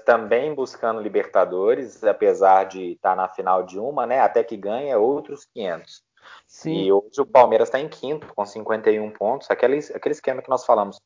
Também 0.06 0.54
buscando 0.54 1.02
Libertadores, 1.02 2.04
apesar 2.04 2.66
de 2.66 2.92
estar 2.92 3.12
tá 3.12 3.16
na 3.16 3.28
final 3.28 3.64
de 3.64 3.80
uma, 3.80 4.06
né? 4.06 4.20
Até 4.20 4.44
que 4.44 4.56
ganha 4.56 4.98
outros 5.00 5.46
500. 5.54 6.04
Sim. 6.48 6.74
E 6.74 6.92
hoje 6.92 7.20
o 7.20 7.26
Palmeiras 7.26 7.70
está 7.70 7.80
em 7.80 7.90
quinto, 7.90 8.32
com 8.34 8.46
51 8.46 9.10
pontos. 9.12 9.50
Aquele, 9.50 9.80
aquele 9.94 10.14
esquema 10.14 10.42
que 10.42 10.50
nós 10.50 10.66
falamos. 10.66 11.00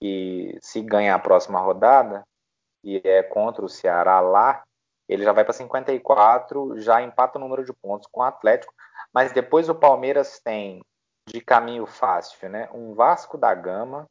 E 0.00 0.58
se 0.62 0.80
ganhar 0.80 1.14
a 1.14 1.18
próxima 1.18 1.60
rodada, 1.60 2.24
e 2.82 3.00
é 3.04 3.22
contra 3.22 3.64
o 3.64 3.68
Ceará 3.68 4.20
lá, 4.20 4.62
ele 5.08 5.24
já 5.24 5.32
vai 5.32 5.44
para 5.44 5.52
54, 5.52 6.78
já 6.80 7.02
empata 7.02 7.36
o 7.36 7.40
número 7.40 7.64
de 7.64 7.72
pontos 7.72 8.08
com 8.10 8.20
o 8.20 8.24
Atlético. 8.24 8.72
Mas 9.12 9.32
depois 9.32 9.68
o 9.68 9.74
Palmeiras 9.74 10.40
tem 10.40 10.80
de 11.28 11.40
caminho 11.40 11.86
fácil, 11.86 12.48
né? 12.48 12.68
Um 12.72 12.94
Vasco 12.94 13.36
da 13.36 13.54
Gama, 13.54 14.08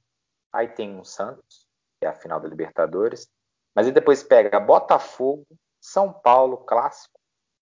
aí 0.54 0.68
tem 0.68 0.96
um 0.96 1.04
Santos, 1.04 1.68
que 2.00 2.06
é 2.06 2.10
a 2.10 2.14
final 2.14 2.40
da 2.40 2.48
Libertadores, 2.48 3.30
mas 3.76 3.88
aí 3.88 3.92
depois 3.92 4.24
pega 4.24 4.60
Botafogo, 4.60 5.46
São 5.82 6.12
Paulo, 6.12 6.58
clássico, 6.58 7.20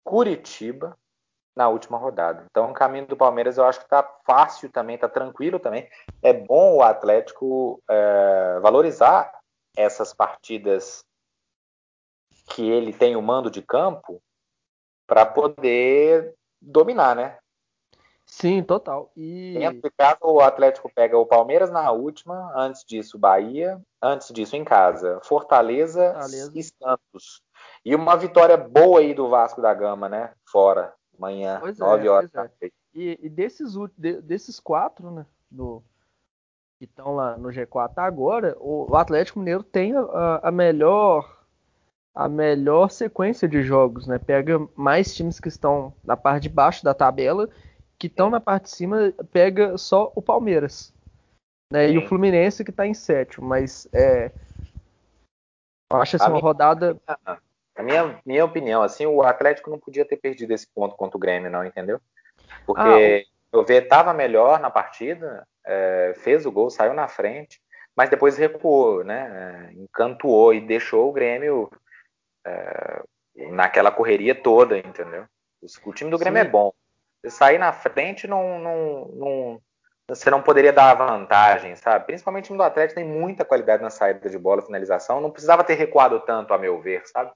Curitiba 0.04 0.96
na 1.54 1.68
última 1.68 1.98
rodada. 1.98 2.46
Então 2.50 2.70
o 2.70 2.74
caminho 2.74 3.06
do 3.06 3.16
Palmeiras 3.16 3.58
eu 3.58 3.64
acho 3.64 3.80
que 3.80 3.88
tá 3.88 4.02
fácil 4.26 4.70
também, 4.70 4.98
tá 4.98 5.08
tranquilo 5.08 5.58
também. 5.58 5.88
É 6.22 6.32
bom 6.32 6.76
o 6.76 6.82
Atlético 6.82 7.82
é, 7.88 8.58
valorizar 8.60 9.38
essas 9.76 10.12
partidas 10.12 11.04
que 12.50 12.68
ele 12.68 12.92
tem 12.92 13.16
o 13.16 13.22
mando 13.22 13.50
de 13.50 13.62
campo 13.62 14.20
para 15.06 15.24
poder 15.26 16.34
dominar, 16.62 17.16
né? 17.16 17.38
Sim, 18.24 18.62
total. 18.62 19.10
E... 19.16 19.54
Dentro 19.58 19.82
de 19.82 19.90
casa, 19.90 20.18
o 20.22 20.40
Atlético 20.40 20.90
pega 20.94 21.18
o 21.18 21.26
Palmeiras 21.26 21.70
na 21.70 21.90
última, 21.90 22.52
antes 22.56 22.84
disso, 22.84 23.18
Bahia, 23.18 23.80
antes 24.00 24.32
disso, 24.32 24.56
em 24.56 24.64
casa, 24.64 25.20
Fortaleza, 25.22 26.12
Fortaleza. 26.12 26.52
e 26.54 26.62
Santos. 26.62 27.42
E 27.84 27.94
uma 27.94 28.16
vitória 28.16 28.56
boa 28.56 29.00
aí 29.00 29.12
do 29.12 29.28
Vasco 29.28 29.60
da 29.60 29.74
Gama, 29.74 30.08
né? 30.08 30.32
Fora, 30.48 30.94
amanhã, 31.18 31.58
pois 31.60 31.78
9 31.78 32.06
é, 32.06 32.10
horas. 32.10 32.30
É. 32.34 32.70
E, 32.94 33.18
e, 33.22 33.28
desses, 33.28 33.74
desses 33.96 34.58
quatro, 34.58 35.10
né? 35.10 35.26
Do, 35.50 35.82
que 36.82 36.86
estão 36.86 37.14
lá 37.14 37.36
no 37.36 37.48
G4 37.50 37.92
agora, 37.98 38.56
o, 38.58 38.90
o 38.90 38.96
Atlético 38.96 39.38
Mineiro 39.38 39.62
tem 39.62 39.94
a, 39.96 40.40
a, 40.42 40.50
melhor 40.50 41.41
a 42.14 42.28
melhor 42.28 42.90
sequência 42.90 43.48
de 43.48 43.62
jogos, 43.62 44.06
né? 44.06 44.18
Pega 44.18 44.60
mais 44.76 45.14
times 45.14 45.40
que 45.40 45.48
estão 45.48 45.92
na 46.04 46.16
parte 46.16 46.44
de 46.44 46.48
baixo 46.50 46.84
da 46.84 46.94
tabela 46.94 47.48
que 48.02 48.08
estão 48.08 48.28
na 48.28 48.40
parte 48.40 48.64
de 48.64 48.70
cima 48.70 49.14
pega 49.32 49.78
só 49.78 50.10
o 50.16 50.20
Palmeiras. 50.20 50.92
Né? 51.72 51.90
E 51.92 51.98
o 51.98 52.08
Fluminense 52.08 52.64
que 52.64 52.70
está 52.70 52.84
em 52.84 52.94
sétimo. 52.94 53.46
Mas 53.46 53.86
é, 53.92 54.32
eu 55.88 56.02
acho 56.02 56.16
assim, 56.16 56.24
a 56.24 56.28
uma 56.28 56.32
minha, 56.34 56.42
rodada. 56.42 56.96
A 57.76 57.82
minha, 57.82 58.20
minha 58.26 58.44
opinião, 58.44 58.82
assim, 58.82 59.06
o 59.06 59.22
Atlético 59.22 59.70
não 59.70 59.78
podia 59.78 60.04
ter 60.04 60.16
perdido 60.16 60.50
esse 60.50 60.66
ponto 60.74 60.96
contra 60.96 61.16
o 61.16 61.20
Grêmio, 61.20 61.48
não, 61.48 61.64
entendeu? 61.64 62.00
Porque 62.66 63.24
ah, 63.52 63.58
o 63.58 63.62
V 63.62 63.74
estava 63.74 64.12
melhor 64.12 64.58
na 64.58 64.68
partida, 64.68 65.46
é, 65.64 66.12
fez 66.16 66.44
o 66.44 66.50
gol, 66.50 66.70
saiu 66.70 66.94
na 66.94 67.06
frente, 67.06 67.62
mas 67.94 68.10
depois 68.10 68.36
recuou, 68.36 69.04
né? 69.04 69.70
É, 69.70 69.74
encantuou 69.74 70.52
e 70.52 70.60
deixou 70.60 71.08
o 71.08 71.12
Grêmio 71.12 71.70
é, 72.46 73.02
naquela 73.50 73.90
correria 73.90 74.34
toda, 74.34 74.78
entendeu? 74.78 75.24
O 75.84 75.92
time 75.92 76.10
do 76.10 76.18
Grêmio 76.18 76.40
Sim. 76.40 76.48
é 76.48 76.50
bom, 76.50 76.72
sair 77.28 77.58
na 77.58 77.72
frente 77.72 78.26
não, 78.26 78.58
não, 78.58 79.08
não, 79.14 79.62
você 80.08 80.30
não 80.30 80.42
poderia 80.42 80.72
dar 80.72 80.94
vantagem, 80.94 81.76
sabe? 81.76 82.06
Principalmente 82.06 82.44
o 82.44 82.46
time 82.48 82.58
do 82.58 82.64
Atlético 82.64 83.00
tem 83.00 83.08
muita 83.08 83.44
qualidade 83.44 83.82
na 83.82 83.90
saída 83.90 84.28
de 84.28 84.38
bola, 84.38 84.62
finalização, 84.62 85.20
não 85.20 85.30
precisava 85.30 85.64
ter 85.64 85.74
recuado 85.74 86.20
tanto, 86.20 86.52
a 86.52 86.58
meu 86.58 86.80
ver, 86.80 87.06
sabe? 87.06 87.30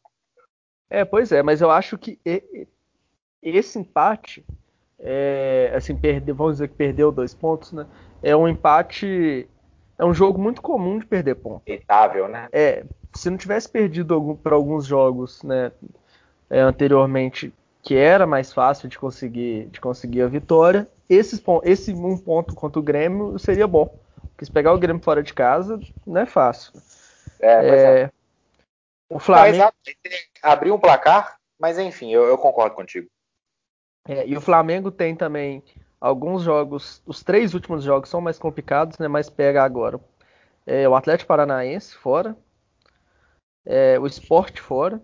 É, 0.90 1.04
pois 1.04 1.32
é, 1.32 1.42
mas 1.42 1.60
eu 1.60 1.70
acho 1.70 1.98
que 1.98 2.20
esse 3.42 3.78
empate, 3.78 4.44
é, 4.98 5.72
assim, 5.74 5.96
perde, 5.96 6.32
vamos 6.32 6.54
dizer 6.54 6.68
que 6.68 6.74
perdeu 6.74 7.12
dois 7.12 7.34
pontos, 7.34 7.72
né? 7.72 7.86
É 8.22 8.36
um 8.36 8.48
empate, 8.48 9.48
é 9.98 10.04
um 10.04 10.14
jogo 10.14 10.38
muito 10.38 10.62
comum 10.62 10.98
de 10.98 11.06
perder 11.06 11.36
pontos. 11.36 11.62
Aceitável, 11.62 12.28
né? 12.28 12.48
É, 12.52 12.84
se 13.16 13.30
não 13.30 13.36
tivesse 13.36 13.68
perdido 13.68 14.38
para 14.42 14.54
alguns 14.54 14.86
jogos, 14.86 15.42
né, 15.42 15.72
é, 16.50 16.60
anteriormente 16.60 17.52
que 17.82 17.94
era 17.94 18.26
mais 18.26 18.52
fácil 18.52 18.88
de 18.88 18.98
conseguir, 18.98 19.66
de 19.66 19.80
conseguir 19.80 20.22
a 20.22 20.26
vitória. 20.26 20.88
Esse, 21.08 21.40
esse 21.62 21.92
um 21.92 22.18
ponto 22.18 22.52
contra 22.52 22.80
o 22.80 22.82
Grêmio 22.82 23.38
seria 23.38 23.66
bom. 23.66 23.96
Porque 24.20 24.44
se 24.44 24.50
pegar 24.50 24.72
o 24.72 24.78
Grêmio 24.78 25.00
fora 25.00 25.22
de 25.22 25.32
casa, 25.32 25.78
não 26.04 26.20
é 26.20 26.26
fácil. 26.26 26.72
É, 27.40 27.68
é, 27.68 28.00
é. 28.02 28.10
O 29.08 29.20
Flamengo. 29.20 29.72
abriu 30.42 30.74
um 30.74 30.80
placar, 30.80 31.36
mas 31.58 31.78
enfim, 31.78 32.12
eu, 32.12 32.24
eu 32.24 32.36
concordo 32.36 32.74
contigo. 32.74 33.08
É, 34.08 34.26
e 34.26 34.36
o 34.36 34.40
Flamengo 34.40 34.90
tem 34.90 35.14
também 35.14 35.62
alguns 36.00 36.42
jogos. 36.42 37.00
Os 37.06 37.22
três 37.22 37.54
últimos 37.54 37.84
jogos 37.84 38.08
são 38.08 38.20
mais 38.20 38.38
complicados, 38.38 38.98
né? 38.98 39.06
Mas 39.06 39.30
pega 39.30 39.62
agora. 39.62 40.00
É, 40.66 40.88
o 40.88 40.94
Atlético 40.96 41.28
Paranaense 41.28 41.96
fora. 41.96 42.36
É, 43.66 43.98
o 43.98 44.06
Sport 44.06 44.60
fora. 44.60 45.02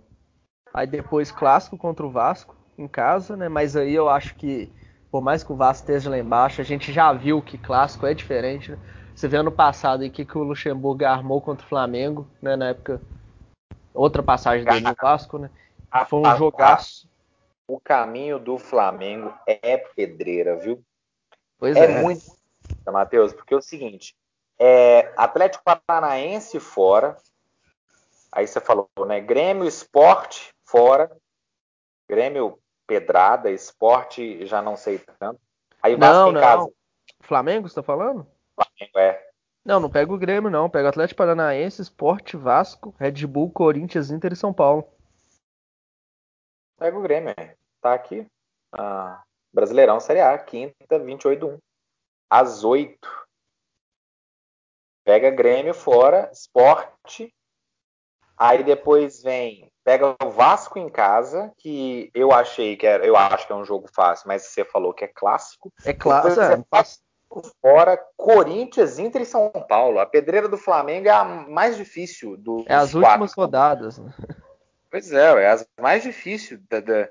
Aí 0.73 0.87
depois 0.87 1.31
clássico 1.31 1.77
contra 1.77 2.07
o 2.07 2.11
Vasco 2.11 2.57
em 2.79 2.89
casa, 2.89 3.37
né? 3.37 3.49
Mas 3.49 3.77
aí 3.77 3.95
eu 3.95 4.09
acho 4.09 4.35
que, 4.37 4.73
por 5.11 5.21
mais 5.21 5.45
que 5.45 5.53
o 5.53 5.57
Vasco 5.57 5.83
esteja 5.83 6.09
lá 6.09 6.19
embaixo, 6.19 6.61
a 6.61 6.65
gente 6.65 6.93
já 6.93 7.13
viu 7.13 7.43
que 7.43 7.59
clássico 7.59 8.07
é 8.07 8.15
diferente. 8.15 8.71
Né? 8.71 8.79
Você 9.15 9.29
vê 9.29 9.37
ano 9.37 9.53
passado 9.53 10.05
o 10.05 10.11
que, 10.11 10.25
que 10.25 10.39
o 10.39 10.43
Luxemburgo 10.43 11.05
armou 11.05 11.41
contra 11.41 11.67
o 11.67 11.69
Flamengo, 11.69 12.27
né? 12.41 12.57
Na 12.57 12.69
época, 12.69 13.03
outra 13.93 14.23
passagem 14.23 14.65
dele 14.65 14.81
no 14.81 14.95
Vasco, 15.01 15.39
né? 15.39 15.51
Foi 16.09 16.21
um 16.21 16.37
jogaço. 16.37 17.09
o 17.67 17.79
caminho 17.79 18.39
do 18.39 18.59
Flamengo 18.59 19.33
é 19.47 19.77
pedreira, 19.77 20.57
viu? 20.57 20.83
Pois 21.59 21.77
é. 21.77 21.85
É 21.85 22.03
muito, 22.03 22.25
Matheus, 22.87 23.33
porque 23.33 23.53
é 23.53 23.57
o 23.57 23.63
seguinte: 23.63 24.17
é 24.59 25.13
Atlético 25.17 25.63
Paranaense 25.65 26.59
fora, 26.59 27.17
aí 28.33 28.47
você 28.47 28.61
falou, 28.61 28.89
né? 29.07 29.21
Grêmio 29.21 29.67
Esporte 29.67 30.53
fora, 30.65 31.15
Grêmio 32.09 32.59
Pedrada, 32.87 33.51
Esporte 33.51 34.47
já 34.47 34.61
não 34.61 34.77
sei 34.77 34.99
tanto. 34.99 35.41
Aí 35.83 35.95
Vasco 35.95 36.15
Não, 36.15 36.31
em 36.31 36.33
não. 36.35 36.41
casa. 36.41 36.73
Flamengo, 37.21 37.69
você 37.69 37.75
tá 37.75 37.83
falando? 37.83 38.27
Flamengo 38.55 38.99
é. 38.99 39.29
Não, 39.65 39.79
não 39.79 39.91
pega 39.91 40.13
o 40.13 40.19
Grêmio, 40.19 40.51
não. 40.51 40.69
Pega 40.69 40.87
o 40.87 40.89
Atlético 40.89 41.19
Paranaense, 41.19 41.83
Sport, 41.83 42.35
Vasco, 42.35 42.95
Red 42.99 43.27
Bull, 43.27 43.51
Corinthians, 43.51 44.11
Inter 44.11 44.33
e 44.33 44.37
São 44.37 44.53
Paulo. 44.53 44.85
Pega 46.79 46.99
o 46.99 47.03
Grêmio, 47.03 47.33
é. 47.37 47.57
tá 47.81 47.95
aqui. 47.95 48.27
Ah, 48.73 49.23
Brasileirão 49.53 50.01
Série 50.01 50.21
A, 50.21 50.37
quinta, 50.39 50.99
28 50.99 51.47
1. 51.47 51.59
Às 52.29 52.65
8. 52.65 53.27
Pega 55.05 55.31
Grêmio 55.31 55.75
fora, 55.75 56.29
Esporte. 56.33 57.33
Aí 58.37 58.63
depois 58.65 59.23
vem, 59.23 59.71
pega 59.85 60.17
o 60.23 60.31
Vasco 60.31 60.79
em 60.79 60.89
casa, 60.89 61.53
que 61.59 62.11
eu 62.15 62.33
achei 62.33 62.77
que 62.77 62.87
era, 62.87 63.05
eu 63.07 63.17
acho 63.17 63.47
que 63.47 63.53
é 63.53 63.57
um 63.57 63.65
jogo 63.65 63.89
fácil, 63.93 64.27
mas 64.29 64.43
você 64.43 64.65
falou 64.65 64.93
que 64.93 65.05
é 65.05 65.09
clássico. 65.09 65.73
É 65.85 65.93
claro, 65.93 66.29
Depois 66.29 66.39
é, 66.51 66.63
fora, 67.61 67.97
Corinthians, 68.17 68.99
Inter 68.99 69.23
e 69.23 69.27
São 69.27 69.51
Paulo. 69.69 69.99
A 69.99 70.07
pedreira 70.07 70.49
do 70.49 70.59
Flamengo 70.59 71.09
é 71.09 71.13
a 71.13 71.25
mais 71.25 71.77
difícil 71.77 72.37
do, 72.37 72.65
é 72.67 72.75
as 72.75 72.93
quatro. 72.93 73.09
últimas 73.09 73.35
rodadas. 73.35 73.99
né? 73.99 74.13
Pois 74.91 75.11
é, 75.13 75.43
é 75.45 75.49
as 75.49 75.67
mais 75.81 76.03
difíceis 76.03 76.61
da, 76.69 76.81
da, 76.81 77.09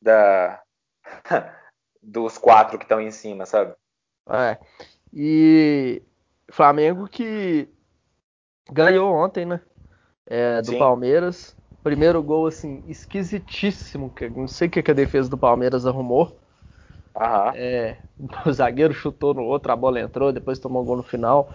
da- 0.00 0.62
dos 2.02 2.38
quatro 2.38 2.78
que 2.78 2.84
estão 2.84 3.00
em 3.00 3.10
cima, 3.10 3.44
sabe? 3.44 3.74
É. 4.30 4.58
E 5.12 6.02
Flamengo 6.50 7.06
que 7.08 7.68
ganhou 8.70 9.14
ontem, 9.14 9.44
né? 9.44 9.60
É, 10.28 10.60
do 10.62 10.72
Sim. 10.72 10.78
Palmeiras. 10.78 11.56
Primeiro 11.82 12.22
gol, 12.22 12.46
assim, 12.46 12.82
esquisitíssimo. 12.86 14.10
que 14.10 14.28
Não 14.28 14.46
sei 14.48 14.68
o 14.68 14.70
que 14.70 14.90
a 14.90 14.94
defesa 14.94 15.28
do 15.28 15.38
Palmeiras 15.38 15.86
arrumou. 15.86 16.38
Aham. 17.14 17.54
É, 17.54 17.96
o 18.46 18.52
zagueiro 18.52 18.92
chutou 18.92 19.34
no 19.34 19.42
outro, 19.42 19.72
a 19.72 19.76
bola 19.76 20.00
entrou, 20.00 20.32
depois 20.32 20.58
tomou 20.58 20.84
gol 20.84 20.96
no 20.96 21.02
final. 21.02 21.52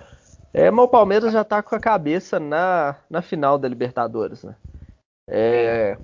É, 0.53 0.69
mas 0.71 0.85
o 0.85 0.89
Palmeiras 0.89 1.33
já 1.33 1.43
tá 1.43 1.61
com 1.63 1.75
a 1.75 1.79
cabeça 1.79 2.39
na, 2.39 2.95
na 3.09 3.21
final 3.21 3.57
da 3.57 3.67
Libertadores, 3.67 4.43
né? 4.43 4.55
É, 5.27 5.97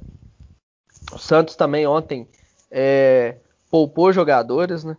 o 1.14 1.18
Santos 1.18 1.56
também 1.56 1.86
ontem 1.88 2.28
é, 2.72 3.38
poupou 3.70 4.12
jogadores, 4.12 4.84
né? 4.84 4.98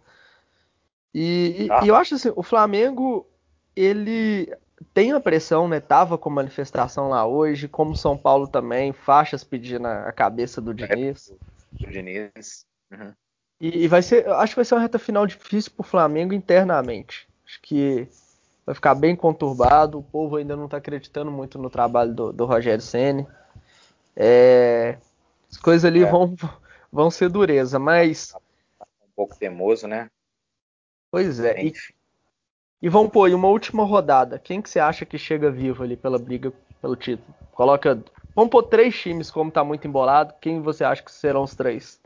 E, 1.14 1.66
e- 1.66 1.68
Ah. 1.70 1.80
e 1.84 1.88
eu 1.88 1.96
acho 1.96 2.14
assim, 2.14 2.32
o 2.36 2.42
Flamengo, 2.42 3.26
ele 3.74 4.52
tem 4.94 5.12
a 5.12 5.20
pressão, 5.20 5.68
né? 5.68 5.80
Tava 5.80 6.16
com 6.18 6.30
manifestação 6.30 7.08
lá 7.08 7.26
hoje, 7.26 7.68
como 7.68 7.96
São 7.96 8.16
Paulo 8.16 8.46
também, 8.46 8.92
faixas 8.92 9.44
pedindo 9.44 9.86
a 9.86 10.12
cabeça 10.12 10.60
do 10.60 10.74
Diniz. 10.74 11.32
O 11.80 11.86
Diniz. 11.86 12.66
Uhum. 12.90 13.12
E, 13.60 13.84
e 13.84 13.88
vai 13.88 14.02
ser, 14.02 14.28
acho 14.28 14.52
que 14.52 14.56
vai 14.56 14.64
ser 14.64 14.74
uma 14.74 14.80
reta 14.80 14.98
final 14.98 15.26
difícil 15.26 15.72
pro 15.72 15.82
Flamengo 15.84 16.32
internamente. 16.32 17.28
Acho 17.46 17.60
que 17.62 18.08
vai 18.64 18.74
ficar 18.74 18.94
bem 18.94 19.14
conturbado. 19.14 19.98
O 19.98 20.02
povo 20.02 20.36
ainda 20.36 20.56
não 20.56 20.68
tá 20.68 20.78
acreditando 20.78 21.30
muito 21.30 21.58
no 21.58 21.68
trabalho 21.68 22.14
do, 22.14 22.32
do 22.32 22.46
Rogério 22.46 22.82
Ceni. 22.82 23.26
É, 24.16 24.98
as 25.50 25.56
coisas 25.58 25.84
ali 25.84 26.02
É. 26.02 26.10
vão, 26.10 26.34
vão 26.90 27.10
ser 27.10 27.28
dureza, 27.28 27.78
mas 27.78 28.34
Um 28.80 29.12
pouco 29.14 29.36
temoso, 29.36 29.86
né? 29.86 30.10
pois 31.10 31.38
é. 31.40 31.62
E, 31.62 31.68
Enfim. 31.68 31.92
E 32.82 32.88
vão 32.88 33.08
pôr 33.08 33.30
uma 33.34 33.48
última 33.48 33.84
rodada. 33.84 34.38
Quem 34.38 34.60
que 34.62 34.70
você 34.70 34.80
acha 34.80 35.04
que 35.04 35.18
chega 35.18 35.50
vivo 35.50 35.82
ali 35.82 35.96
pela 35.96 36.18
briga 36.18 36.52
pelo 36.80 36.96
título? 36.96 37.34
Coloca, 37.52 38.02
vamos 38.34 38.50
pôr 38.50 38.62
três 38.64 38.98
times 38.98 39.30
como 39.30 39.50
tá 39.50 39.62
muito 39.62 39.86
embolado. 39.86 40.34
Quem 40.40 40.60
você 40.62 40.84
acha 40.84 41.02
que 41.02 41.12
serão 41.12 41.42
os 41.42 41.54
três? 41.54 42.00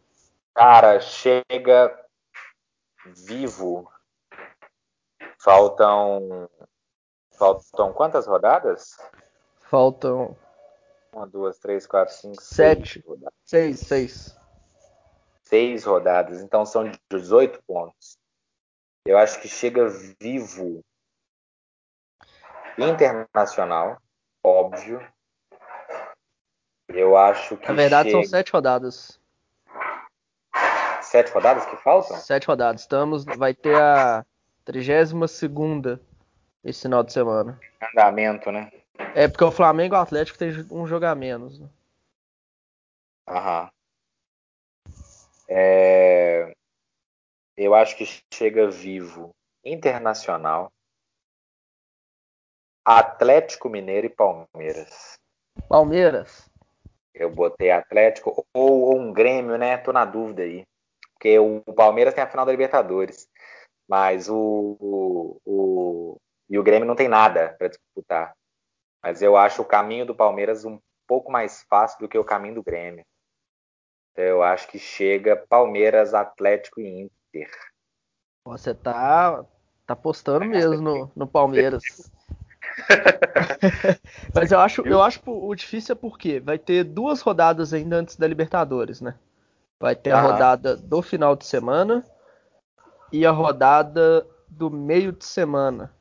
Cara, 0.55 1.01
chega 1.01 1.97
vivo. 3.07 3.89
Faltam. 5.39 6.49
Faltam 7.33 7.93
quantas 7.93 8.27
rodadas? 8.27 8.97
Faltam 9.69 10.37
Uma, 11.13 11.27
duas, 11.27 11.59
três, 11.59 11.87
quatro, 11.87 12.15
cinco, 12.15 12.41
Sete. 12.41 12.95
seis 12.95 13.05
rodadas. 13.07 13.35
seis, 13.45 13.81
seis. 13.81 14.37
Seis 15.43 15.85
rodadas, 15.85 16.41
então 16.41 16.65
são 16.65 16.91
18 17.11 17.63
pontos. 17.65 18.17
Eu 19.07 19.19
acho 19.19 19.39
que 19.41 19.49
chega 19.49 19.87
vivo. 20.21 20.81
Internacional, 22.79 24.01
óbvio. 24.43 25.01
Eu 26.89 27.17
acho 27.17 27.57
que 27.59 27.69
Na 27.69 27.75
verdade 27.75 28.11
são 28.11 28.21
chega... 28.21 28.31
sete 28.31 28.53
rodadas. 28.53 29.21
sete 31.03 31.31
rodadas 31.33 31.67
que 31.67 31.77
faltam? 31.77 32.17
Sete 32.17 32.47
rodadas. 32.47 32.81
Estamos, 32.81 33.25
vai 33.25 33.55
ter 33.55 33.77
a 33.81 34.25
32 34.65 35.31
segunda 35.31 36.01
esse 36.65 36.83
final 36.83 37.05
de 37.05 37.13
semana. 37.13 37.61
Andamento, 37.93 38.51
né? 38.51 38.73
É 39.15 39.29
porque 39.29 39.45
o 39.45 39.53
Flamengo 39.53 39.95
e 39.95 39.99
o 39.99 40.01
Atlético 40.01 40.39
tem 40.39 40.51
um 40.71 40.87
jogo 40.87 41.05
a 41.05 41.15
menos. 41.15 41.61
né? 41.61 41.69
Aham. 43.29 43.71
É, 45.47 46.55
Eu 47.57 47.75
acho 47.75 47.97
que 47.97 48.05
chega 48.33 48.69
vivo 48.69 49.31
Internacional, 49.65 50.73
Atlético 52.85 53.69
Mineiro 53.69 54.07
e 54.07 54.11
Palmeiras. 54.11 55.15
Palmeiras. 55.69 56.51
Eu 57.15 57.31
botei 57.31 57.71
Atlético 57.71 58.45
ou, 58.53 58.83
ou 58.83 58.99
um 58.99 59.13
Grêmio, 59.13 59.57
né? 59.57 59.79
Tô 59.79 59.93
na 59.93 60.05
dúvida 60.05 60.43
aí. 60.43 60.65
Porque 61.15 61.39
o, 61.39 61.61
Palmeiras 61.75 62.13
tem 62.13 62.23
a 62.25 62.29
final 62.29 62.45
da 62.45 62.53
Libertadores. 62.53 63.29
Mas 63.89 64.29
o, 64.29 64.77
o, 64.81 65.41
o- 65.45 66.17
e 66.51 66.59
o 66.59 66.63
Grêmio 66.63 66.87
não 66.87 66.97
tem 66.97 67.09
nada 67.09 67.55
para 67.59 67.69
disputar. 67.69 68.35
Mas 69.03 69.23
eu 69.23 69.37
acho 69.37 69.63
o 69.63 69.67
caminho 69.67 70.07
do 70.07 70.15
Palmeiras 70.15 70.65
um 70.65 70.79
pouco 71.07 71.31
mais 71.31 71.63
fácil 71.69 72.01
do 72.01 72.09
que 72.09 72.19
o 72.19 72.25
caminho 72.25 72.57
do 72.57 72.63
Grêmio. 72.63 73.05
Eu 74.17 74.43
acho 74.43 74.69
que 74.69 74.79
chega 74.79 75.37
Palmeiras, 75.49 76.15
Atlético 76.15 76.81
e 76.81 77.03
Inter. 77.03 77.24
Você 78.45 78.75
tá, 78.75 79.43
tá 79.87 79.95
apostando 79.95 80.45
mesmo 80.45 80.81
no, 80.81 81.11
no 81.17 81.27
Palmeiras. 81.27 81.83
Mas 84.35 84.53
eu 84.53 84.61
acho, 84.61 84.83
eu 84.83 85.03
acho 85.03 85.21
o 85.27 85.55
difícil 85.55 85.95
é 85.95 85.97
porque 85.97 86.41
vai 86.41 86.59
ter 86.59 86.85
duas 86.85 87.21
rodadas 87.21 87.73
ainda 87.73 87.97
antes 87.97 88.17
da 88.17 88.27
Libertadores, 88.27 89.01
né? 89.01 89.19
Vai 89.81 89.97
ter 89.97 90.13
a 90.13 90.19
Aham. 90.19 90.33
rodada 90.33 90.77
do 90.77 91.03
final 91.03 91.35
de 91.35 91.45
semana 91.47 92.05
e 93.11 93.25
a 93.25 93.31
rodada 93.31 94.27
do 94.49 94.71
meio 94.71 95.13
de 95.13 95.25
semana. 95.25 95.95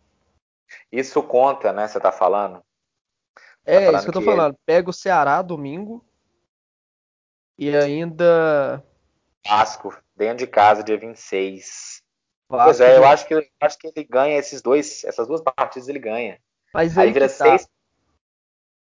Isso 0.92 1.22
conta, 1.24 1.72
né? 1.72 1.88
Você 1.88 2.00
tá 2.00 2.12
falando? 2.12 2.62
É, 3.66 3.86
falando 3.86 3.96
isso 3.96 4.04
que 4.04 4.10
eu 4.10 4.14
tô 4.14 4.20
que 4.20 4.26
falando. 4.26 4.58
Pega 4.66 4.90
o 4.90 4.94
Ceará 4.94 5.42
domingo 5.42 6.04
e 7.58 7.76
ainda 7.76 8.84
Vasco, 9.46 9.96
dentro 10.16 10.38
de 10.38 10.48
casa, 10.48 10.84
dia 10.84 10.98
26. 10.98 12.02
Vasco. 12.50 12.68
Pois 12.68 12.82
é, 12.82 12.98
eu 12.98 13.02
de- 13.02 13.08
acho 13.08 13.28
que, 13.28 13.34
eu 13.34 13.44
acho 13.62 13.78
que 13.78 13.88
ele 13.88 14.04
ganha 14.06 14.38
esses 14.38 14.62
dois, 14.62 15.04
essas 15.04 15.28
duas 15.28 15.42
partidas 15.42 15.90
ele 15.90 16.00
ganha. 16.00 16.40
Mas 16.74 16.98
Aí 16.98 17.08
aí 17.08 17.14
vira 17.14 17.28
tá. 17.28 17.36
seis. 17.36 17.68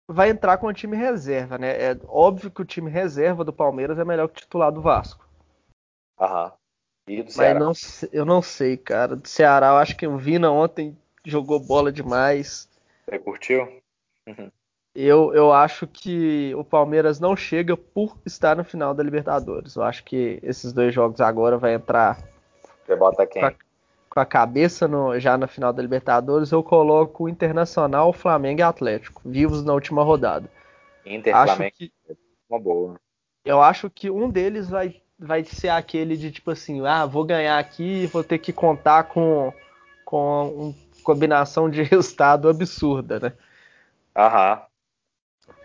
Vai 0.08 0.30
entrar 0.30 0.58
com 0.58 0.68
o 0.68 0.74
time 0.74 0.96
reserva, 0.96 1.58
né? 1.58 1.92
É 1.92 1.98
óbvio 2.08 2.52
que 2.52 2.62
o 2.62 2.66
time 2.66 2.92
reserva 2.92 3.44
do 3.44 3.52
Palmeiras 3.52 3.98
é 3.98 4.06
melhor 4.06 4.28
que 4.28 4.34
o 4.34 4.42
titular 4.42 4.72
do 4.72 4.82
Vasco. 4.82 5.28
Aham. 6.20 6.54
E 7.08 7.24
do 7.24 7.30
Mas 7.30 7.36
Ceará. 7.36 7.60
não, 7.60 7.72
eu 8.12 8.26
não 8.26 8.42
sei, 8.42 8.78
cara. 8.78 9.16
Do 9.16 9.28
Ceará, 9.28 9.68
eu 9.68 9.78
acho 9.78 9.96
que 9.96 10.06
o 10.08 10.18
Vina 10.18 10.52
ontem 10.52 10.98
jogou 11.24 11.60
bola 11.60 11.92
demais. 11.92 12.70
Você 13.06 13.20
curtiu? 13.20 13.82
Eu, 14.96 15.34
eu 15.34 15.52
acho 15.52 15.86
que 15.86 16.54
o 16.56 16.64
Palmeiras 16.64 17.20
não 17.20 17.36
chega 17.36 17.76
por 17.76 18.18
estar 18.26 18.56
no 18.56 18.64
final 18.64 18.94
da 18.94 19.04
Libertadores. 19.04 19.76
Eu 19.76 19.84
acho 19.84 20.04
que 20.06 20.40
esses 20.42 20.72
dois 20.72 20.94
jogos 20.94 21.20
agora 21.20 21.58
vai 21.58 21.74
entrar 21.74 22.18
Você 22.86 22.96
bota 22.96 23.26
quem? 23.28 23.42
Com 23.42 23.48
a- 23.48 23.54
com 24.10 24.20
a 24.22 24.26
cabeça 24.26 24.88
no- 24.88 25.20
já 25.20 25.38
na 25.38 25.48
final 25.48 25.74
da 25.74 25.82
Libertadores. 25.82 26.50
Eu 26.52 26.64
coloco 26.64 27.26
o 27.26 27.30
Internacional, 27.30 28.14
Flamengo 28.14 28.62
e 28.62 28.64
Atlético, 28.64 29.22
vivos 29.26 29.66
na 29.66 29.74
última 29.74 30.02
rodada. 30.04 30.50
Inter, 31.06 31.36
Acho 31.36 31.56
Flamengo, 31.56 31.76
que, 31.78 31.92
uma 32.50 32.60
boa. 32.60 32.96
eu 33.44 33.62
acho 33.62 33.90
que 33.90 34.10
um 34.10 34.30
deles 34.30 34.70
vai, 34.70 35.02
vai 35.20 35.44
ser 35.44 35.68
aquele 35.70 36.16
de 36.16 36.32
tipo 36.32 36.52
assim, 36.52 36.86
ah, 36.88 37.06
vou 37.06 37.26
ganhar 37.26 37.60
aqui 37.60 38.04
e 38.04 38.08
vou 38.08 38.24
ter 38.24 38.40
que 38.40 38.54
contar 38.54 39.04
com, 39.04 39.52
com 40.06 40.50
uma 40.50 40.76
combinação 41.04 41.70
de 41.70 41.84
resultado 41.84 42.48
absurda, 42.48 43.20
né? 43.20 43.34
Aham. 44.16 44.62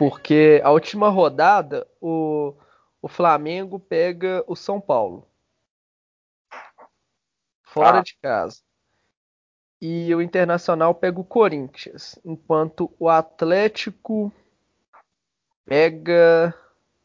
Porque 0.00 0.62
a 0.64 0.70
última 0.70 1.10
rodada, 1.10 1.86
o, 2.00 2.54
o 3.02 3.06
Flamengo 3.06 3.78
pega 3.78 4.42
o 4.46 4.56
São 4.56 4.80
Paulo. 4.80 5.28
Fora 7.62 7.98
ah. 7.98 8.02
de 8.02 8.16
casa. 8.16 8.62
E 9.78 10.14
o 10.14 10.22
Internacional 10.22 10.94
pega 10.94 11.20
o 11.20 11.24
Corinthians. 11.24 12.18
Enquanto 12.24 12.90
o 12.98 13.10
Atlético 13.10 14.32
pega 15.66 16.54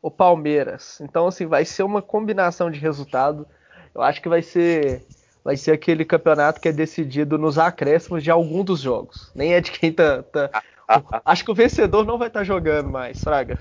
o 0.01 0.10
Palmeiras. 0.10 1.01
Então, 1.01 1.27
assim, 1.27 1.45
vai 1.45 1.65
ser 1.65 1.84
uma 1.84 2.01
combinação 2.01 2.71
de 2.71 2.79
resultado. 2.79 3.45
Eu 3.93 4.03
acho 4.03 4.21
que 4.21 4.29
vai 4.29 4.41
ser 4.41 5.05
vai 5.45 5.55
ser 5.55 5.73
aquele 5.73 6.03
campeonato 6.03 6.60
que 6.60 6.67
é 6.67 6.71
decidido 6.71 7.38
nos 7.38 7.60
acréscimos 7.60 8.23
de 8.23 8.31
algum 8.31 8.63
dos 8.63 8.79
jogos. 8.79 9.31
Nem 9.36 9.53
é 9.53 9.62
de 9.62 9.71
quem 9.71 9.93
tá. 9.93 10.23
tá... 10.23 10.49
acho 11.23 11.45
que 11.45 11.51
o 11.51 11.55
vencedor 11.55 12.03
não 12.03 12.17
vai 12.17 12.29
estar 12.29 12.39
tá 12.39 12.43
jogando 12.43 12.89
mais, 12.89 13.23
Fraga. 13.23 13.60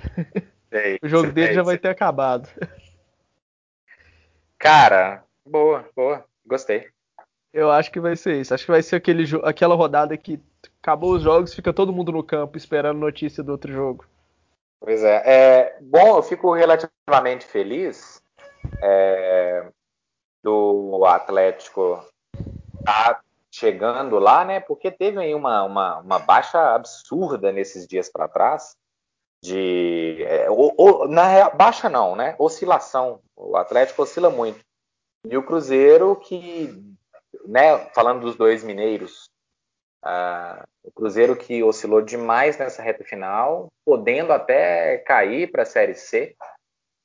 Sei, 0.71 0.99
o 1.05 1.07
jogo 1.07 1.31
dele 1.31 1.49
sei, 1.49 1.57
já 1.57 1.63
vai 1.63 1.77
ter 1.77 1.89
acabado. 1.89 2.49
Cara, 4.59 5.23
boa, 5.47 5.87
boa. 5.95 6.25
Gostei. 6.47 6.89
Eu 7.53 7.71
acho 7.71 7.93
que 7.93 8.01
vai 8.01 8.17
ser 8.17 8.41
isso. 8.41 8.55
Acho 8.55 8.65
que 8.65 8.73
vai 8.73 8.83
ser 8.83 8.97
aquele, 8.97 9.25
aquela 9.45 9.75
rodada 9.75 10.17
que 10.17 10.41
acabou 10.83 11.13
os 11.13 11.23
jogos, 11.23 11.53
fica 11.53 11.71
todo 11.71 11.93
mundo 11.93 12.11
no 12.11 12.25
campo 12.25 12.57
esperando 12.57 12.99
notícia 12.99 13.43
do 13.43 13.53
outro 13.53 13.71
jogo. 13.71 14.07
Pois 14.81 15.05
é. 15.05 15.23
é 15.27 15.79
bom, 15.83 16.17
eu 16.17 16.23
fico 16.23 16.55
relativamente 16.55 17.45
feliz 17.45 18.23
é, 18.83 19.67
do 20.45 21.07
Atlético 21.07 22.05
tá 22.85 23.21
chegando 23.51 24.19
lá, 24.19 24.45
né? 24.45 24.61
Porque 24.61 24.91
teve 24.91 25.19
aí 25.19 25.35
uma, 25.35 25.65
uma, 25.65 25.99
uma 26.01 26.19
baixa 26.19 26.75
absurda 26.75 27.51
nesses 27.51 27.87
dias 27.87 28.11
para 28.11 28.29
trás 28.29 28.77
de 29.43 30.23
é, 30.23 30.51
o, 30.51 30.75
o, 30.77 31.09
na 31.09 31.49
baixa 31.51 31.89
não, 31.89 32.15
né? 32.15 32.37
Oscilação. 32.39 33.21
O 33.35 33.57
Atlético 33.57 34.03
oscila 34.03 34.29
muito. 34.29 34.61
E 35.25 35.37
o 35.37 35.43
Cruzeiro 35.43 36.15
que, 36.17 36.71
né? 37.47 37.79
Falando 37.95 38.21
dos 38.21 38.37
dois 38.37 38.63
mineiros, 38.63 39.31
uh, 40.05 40.63
o 40.83 40.93
Cruzeiro 40.93 41.35
que 41.35 41.63
oscilou 41.63 42.03
demais 42.03 42.59
nessa 42.59 42.83
reta 42.83 43.03
final, 43.03 43.69
podendo 43.85 44.33
até 44.33 44.99
cair 44.99 45.51
para 45.51 45.63
a 45.63 45.67
Série 45.67 45.95
C 45.95 46.37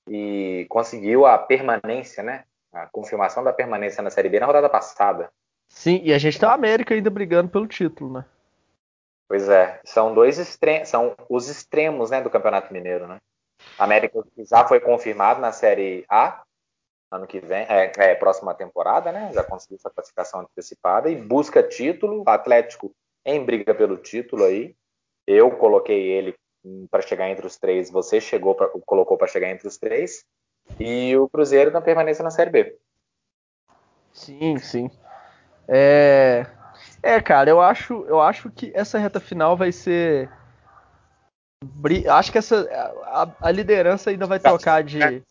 e 0.09 0.65
conseguiu 0.69 1.25
a 1.25 1.37
permanência, 1.37 2.21
né? 2.21 2.43
A 2.71 2.87
confirmação 2.87 3.43
da 3.43 3.53
permanência 3.53 4.01
na 4.01 4.09
Série 4.09 4.29
B 4.29 4.39
na 4.39 4.45
rodada 4.45 4.69
passada. 4.69 5.31
Sim, 5.67 6.01
e 6.03 6.13
a 6.13 6.17
gente 6.17 6.39
tem 6.39 6.47
o 6.47 6.51
América 6.51 6.93
ainda 6.93 7.09
brigando 7.09 7.49
pelo 7.49 7.67
título, 7.67 8.11
né? 8.11 8.25
Pois 9.27 9.47
é, 9.47 9.79
são 9.83 10.13
dois 10.13 10.39
extremos, 10.39 10.89
são 10.89 11.15
os 11.29 11.47
extremos, 11.49 12.09
né, 12.09 12.21
do 12.21 12.29
Campeonato 12.29 12.73
Mineiro, 12.73 13.07
né? 13.07 13.17
A 13.77 13.83
América 13.83 14.23
já 14.37 14.67
foi 14.67 14.79
confirmado 14.79 15.39
na 15.39 15.51
Série 15.51 16.03
A 16.09 16.41
ano 17.11 17.25
que 17.25 17.39
vem, 17.39 17.65
é, 17.67 17.91
é 17.97 18.15
próxima 18.15 18.53
temporada, 18.53 19.11
né? 19.11 19.31
Já 19.33 19.43
conseguiu 19.43 19.77
essa 19.77 19.89
classificação 19.89 20.41
antecipada 20.41 21.09
e 21.09 21.15
busca 21.15 21.63
título. 21.63 22.23
O 22.23 22.29
Atlético 22.29 22.91
em 23.25 23.43
briga 23.43 23.73
pelo 23.73 23.97
título 23.97 24.43
aí. 24.43 24.75
Eu 25.25 25.51
coloquei 25.51 26.11
ele 26.11 26.35
para 26.91 27.01
chegar 27.01 27.29
entre 27.29 27.47
os 27.47 27.57
três, 27.57 27.89
você 27.89 28.19
chegou 28.19 28.53
pra, 28.53 28.67
colocou 28.85 29.17
para 29.17 29.27
chegar 29.27 29.49
entre 29.49 29.67
os 29.67 29.77
três 29.77 30.25
e 30.79 31.15
o 31.15 31.29
Cruzeiro 31.29 31.71
na 31.71 31.81
permanência 31.81 32.23
na 32.23 32.31
Série 32.31 32.49
B. 32.49 32.77
Sim, 34.11 34.57
sim. 34.57 34.91
É, 35.67 36.45
é 37.01 37.21
cara, 37.21 37.49
eu 37.49 37.61
acho, 37.61 38.05
eu 38.07 38.19
acho 38.19 38.49
que 38.49 38.71
essa 38.75 38.97
reta 38.97 39.19
final 39.19 39.55
vai 39.55 39.71
ser. 39.71 40.29
Acho 42.09 42.31
que 42.31 42.37
essa 42.37 42.67
a, 43.03 43.27
a 43.41 43.51
liderança 43.51 44.09
ainda 44.09 44.25
vai 44.25 44.39
trocar 44.39 44.83
de, 44.83 45.23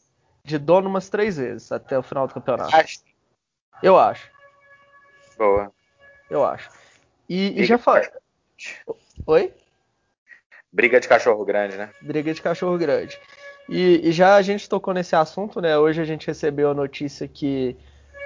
de 0.45 0.59
dono 0.59 0.89
umas 0.89 1.09
três 1.09 1.37
vezes 1.37 1.73
até 1.73 1.99
o 1.99 2.03
final 2.03 2.27
do 2.27 2.35
campeonato. 2.35 2.71
Eu 3.83 3.99
acho. 3.99 4.31
Boa. 5.37 5.73
Eu 6.31 6.45
acho. 6.45 6.71
E, 7.29 7.61
e 7.61 7.65
já 7.65 7.79
falei. 7.79 8.09
Oi? 9.27 9.55
Briga 10.73 11.01
de 11.01 11.09
cachorro 11.09 11.45
grande, 11.45 11.77
né? 11.77 11.91
Briga 12.01 12.33
de 12.33 12.43
cachorro 12.43 12.77
grande. 12.77 13.19
E, 13.69 14.09
e, 14.09 14.13
já 14.13 14.37
a 14.37 14.43
gente 14.43 14.69
tocou 14.69 14.95
nesse 14.95 15.15
assunto, 15.15 15.61
né? 15.61 15.79
Hoje 15.79 16.01
a 16.01 16.05
gente 16.05 16.27
recebeu 16.27 16.71
a 16.71 16.75
notícia 16.75 17.29
que 17.29 17.77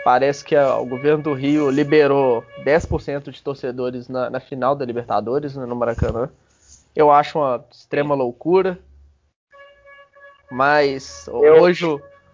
parece 0.04 0.44
que 0.44 0.54
a, 0.54 0.78
o 0.78 0.86
governo 0.86 1.22
do 1.22 1.34
Rio 1.34 1.68
liberou 1.68 2.44
10% 2.64 3.30
de 3.30 3.42
torcedores 3.42 4.08
na, 4.08 4.30
na, 4.30 4.40
final 4.40 4.76
da 4.76 4.84
Libertadores, 4.84 5.56
né, 5.56 5.66
no 5.66 5.74
Maracanã. 5.74 6.30
Eu 6.94 7.10
acho 7.10 7.38
uma 7.38 7.64
extrema 7.70 8.14
loucura. 8.14 8.78
Mas 10.50 11.26
eu, 11.26 11.62
hoje. 11.62 11.86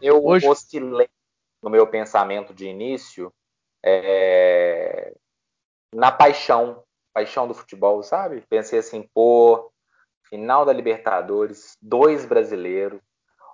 Eu 0.02 0.24
hoje... 0.24 0.46
oscilei 0.46 1.08
no 1.62 1.70
meu 1.70 1.86
pensamento 1.86 2.52
de 2.52 2.66
início 2.66 3.32
é, 3.84 5.14
na 5.94 6.12
paixão, 6.12 6.82
paixão 7.14 7.48
do 7.48 7.54
futebol, 7.54 8.02
sabe? 8.02 8.42
Pensei 8.48 8.80
assim, 8.80 9.08
pô, 9.14 9.70
final 10.28 10.64
da 10.64 10.72
Libertadores, 10.72 11.76
dois 11.80 12.24
brasileiros, 12.24 13.00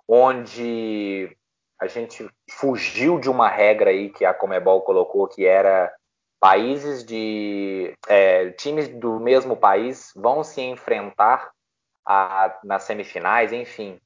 onde 0.09 1.37
a 1.81 1.87
gente 1.87 2.29
fugiu 2.51 3.19
de 3.19 3.29
uma 3.29 3.49
regra 3.49 3.91
aí 3.91 4.11
que 4.11 4.25
a 4.25 4.35
Comebol 4.35 4.83
colocou, 4.83 5.27
que 5.27 5.47
era 5.47 5.93
países 6.41 7.05
de 7.05 7.97
é, 8.07 8.51
times 8.51 8.89
do 8.89 9.19
mesmo 9.19 9.57
país 9.57 10.13
vão 10.15 10.45
se 10.45 10.61
enfrentar 10.61 11.51
a, 12.05 12.59
nas 12.63 12.83
semifinais, 12.83 13.53
enfim, 13.53 13.99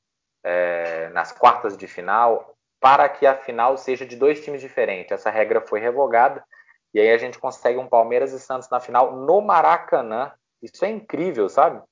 é, 0.44 1.08
nas 1.10 1.32
quartas 1.32 1.76
de 1.76 1.86
final, 1.86 2.54
para 2.80 3.08
que 3.08 3.26
a 3.26 3.36
final 3.36 3.76
seja 3.76 4.06
de 4.06 4.16
dois 4.16 4.42
times 4.42 4.60
diferentes. 4.60 5.10
Essa 5.10 5.30
regra 5.30 5.60
foi 5.60 5.80
revogada 5.80 6.44
e 6.94 7.00
aí 7.00 7.10
a 7.10 7.18
gente 7.18 7.38
consegue 7.38 7.78
um 7.78 7.88
Palmeiras 7.88 8.32
e 8.32 8.40
Santos 8.40 8.68
na 8.70 8.80
final 8.80 9.16
no 9.16 9.40
Maracanã. 9.40 10.32
Isso 10.62 10.84
é 10.84 10.90
incrível, 10.90 11.48
sabe? 11.48 11.82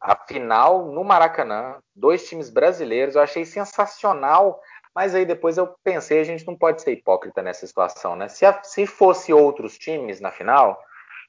A 0.00 0.16
final 0.26 0.86
no 0.92 1.02
Maracanã, 1.02 1.78
dois 1.94 2.28
times 2.28 2.50
brasileiros, 2.50 3.14
eu 3.14 3.22
achei 3.22 3.44
sensacional, 3.44 4.60
mas 4.94 5.14
aí 5.14 5.24
depois 5.24 5.58
eu 5.58 5.74
pensei, 5.82 6.20
a 6.20 6.24
gente 6.24 6.46
não 6.46 6.56
pode 6.56 6.82
ser 6.82 6.92
hipócrita 6.92 7.42
nessa 7.42 7.66
situação, 7.66 8.16
né? 8.16 8.28
Se, 8.28 8.46
a, 8.46 8.62
se 8.62 8.86
fosse 8.86 9.32
outros 9.32 9.76
times 9.78 10.20
na 10.20 10.30
final, 10.30 10.80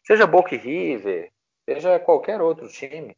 seja 0.06 0.28
Boca 0.28 0.56
e 0.56 0.58
River, 0.58 1.30
seja 1.68 2.00
qualquer 2.00 2.42
outro 2.42 2.68
time, 2.68 3.16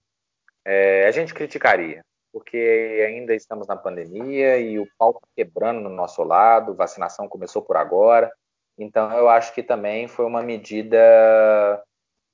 é, 0.66 1.06
a 1.06 1.12
gente 1.12 1.34
criticaria, 1.34 2.04
porque 2.32 3.06
ainda 3.08 3.36
estamos 3.36 3.68
na 3.68 3.76
pandemia 3.76 4.58
e 4.58 4.80
o 4.80 4.88
pau 4.98 5.12
está 5.12 5.28
quebrando 5.36 5.82
no 5.82 5.90
nosso 5.90 6.24
lado, 6.24 6.76
vacinação 6.76 7.28
começou 7.28 7.62
por 7.62 7.78
agora, 7.78 8.32
então 8.78 9.12
eu 9.12 9.28
acho 9.28 9.54
que 9.54 9.62
também 9.62 10.08
foi 10.08 10.26
uma 10.26 10.42
medida 10.42 11.84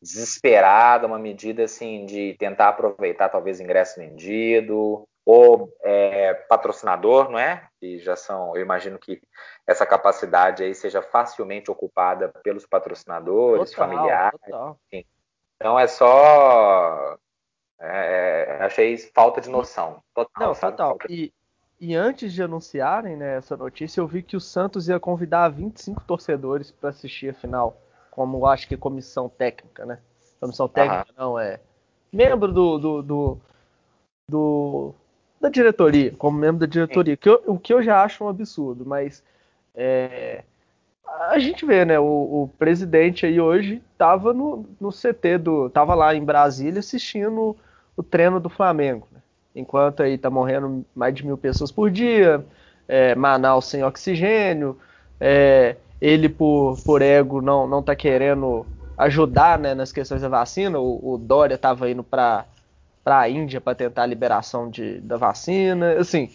desesperada, 0.05 1.07
uma 1.07 1.17
medida 1.17 1.63
assim 1.63 2.05
de 2.05 2.35
tentar 2.37 2.69
aproveitar 2.69 3.27
talvez 3.27 3.59
ingresso 3.59 3.99
vendido 3.99 5.03
ou 5.25 5.73
é, 5.81 6.35
patrocinador, 6.47 7.31
não 7.31 7.39
é? 7.39 7.67
Que 7.79 7.97
já 7.97 8.15
são, 8.15 8.55
eu 8.55 8.61
imagino 8.61 8.99
que 8.99 9.19
essa 9.65 9.83
capacidade 9.83 10.61
aí 10.61 10.75
seja 10.75 11.01
facilmente 11.01 11.71
ocupada 11.71 12.29
pelos 12.43 12.67
patrocinadores, 12.67 13.71
total, 13.71 13.89
familiares. 13.89 14.39
Total. 14.41 14.79
Então 15.55 15.79
é 15.79 15.87
só 15.87 17.17
é, 17.81 18.57
é, 18.59 18.63
achei 18.63 18.95
falta 18.97 19.41
de 19.41 19.49
noção. 19.49 20.03
Total. 20.13 20.47
Não, 20.47 20.53
total. 20.53 20.97
E, 21.09 21.33
e 21.79 21.95
antes 21.95 22.31
de 22.31 22.43
anunciarem 22.43 23.17
né, 23.17 23.37
essa 23.37 23.57
notícia, 23.57 23.99
eu 23.99 24.07
vi 24.07 24.21
que 24.21 24.37
o 24.37 24.41
Santos 24.41 24.87
ia 24.87 24.99
convidar 24.99 25.49
25 25.49 26.03
torcedores 26.03 26.69
para 26.69 26.89
assistir 26.91 27.29
a 27.29 27.33
final 27.33 27.81
como 28.15 28.45
acho 28.45 28.65
que 28.65 28.77
comissão 28.77 29.27
técnica, 29.27 29.85
né? 29.85 29.99
Comissão 30.39 30.69
técnica 30.69 31.07
não 31.17 31.37
é 31.37 31.59
membro 32.15 32.49
do, 32.53 32.77
do, 32.77 33.01
do, 33.01 33.37
do, 34.29 34.95
da 35.41 35.49
diretoria, 35.49 36.13
como 36.17 36.37
membro 36.37 36.61
da 36.61 36.65
diretoria, 36.65 37.17
que 37.17 37.27
eu, 37.27 37.43
o 37.45 37.59
que 37.59 37.73
eu 37.73 37.83
já 37.83 38.01
acho 38.01 38.23
um 38.23 38.29
absurdo, 38.29 38.85
mas 38.85 39.21
é, 39.75 40.45
a 41.29 41.37
gente 41.39 41.65
vê, 41.65 41.83
né? 41.83 41.99
O, 41.99 42.03
o, 42.05 42.51
presidente 42.57 43.25
aí 43.25 43.39
hoje 43.41 43.83
estava 43.91 44.33
no, 44.33 44.65
no 44.79 44.91
CT 44.91 45.39
do, 45.39 45.69
tava 45.69 45.93
lá 45.93 46.15
em 46.15 46.23
Brasília 46.23 46.79
assistindo 46.79 47.57
o 47.97 48.03
treino 48.03 48.39
do 48.39 48.49
Flamengo, 48.49 49.07
né? 49.11 49.19
enquanto 49.53 50.03
aí 50.03 50.17
tá 50.17 50.29
morrendo 50.29 50.85
mais 50.95 51.13
de 51.13 51.25
mil 51.25 51.37
pessoas 51.37 51.71
por 51.71 51.91
dia, 51.91 52.45
é, 52.87 53.13
Manaus 53.13 53.65
sem 53.65 53.83
oxigênio, 53.83 54.77
é, 55.19 55.75
ele 56.05 56.29
por, 56.29 56.77
por 56.85 57.01
ego 57.01 57.41
não 57.41 57.67
não 57.67 57.81
tá 57.81 57.95
querendo 57.95 58.65
ajudar 58.95 59.57
né, 59.57 59.73
nas 59.73 59.91
questões 59.91 60.21
da 60.21 60.29
vacina. 60.29 60.79
O, 60.79 61.13
o 61.13 61.17
Dória 61.17 61.55
estava 61.55 61.89
indo 61.89 62.03
para 62.03 62.45
a 63.03 63.29
Índia 63.29 63.59
para 63.59 63.75
tentar 63.75 64.03
a 64.03 64.07
liberação 64.07 64.69
de, 64.69 64.99
da 65.01 65.17
vacina. 65.17 65.93
Assim, 65.93 66.29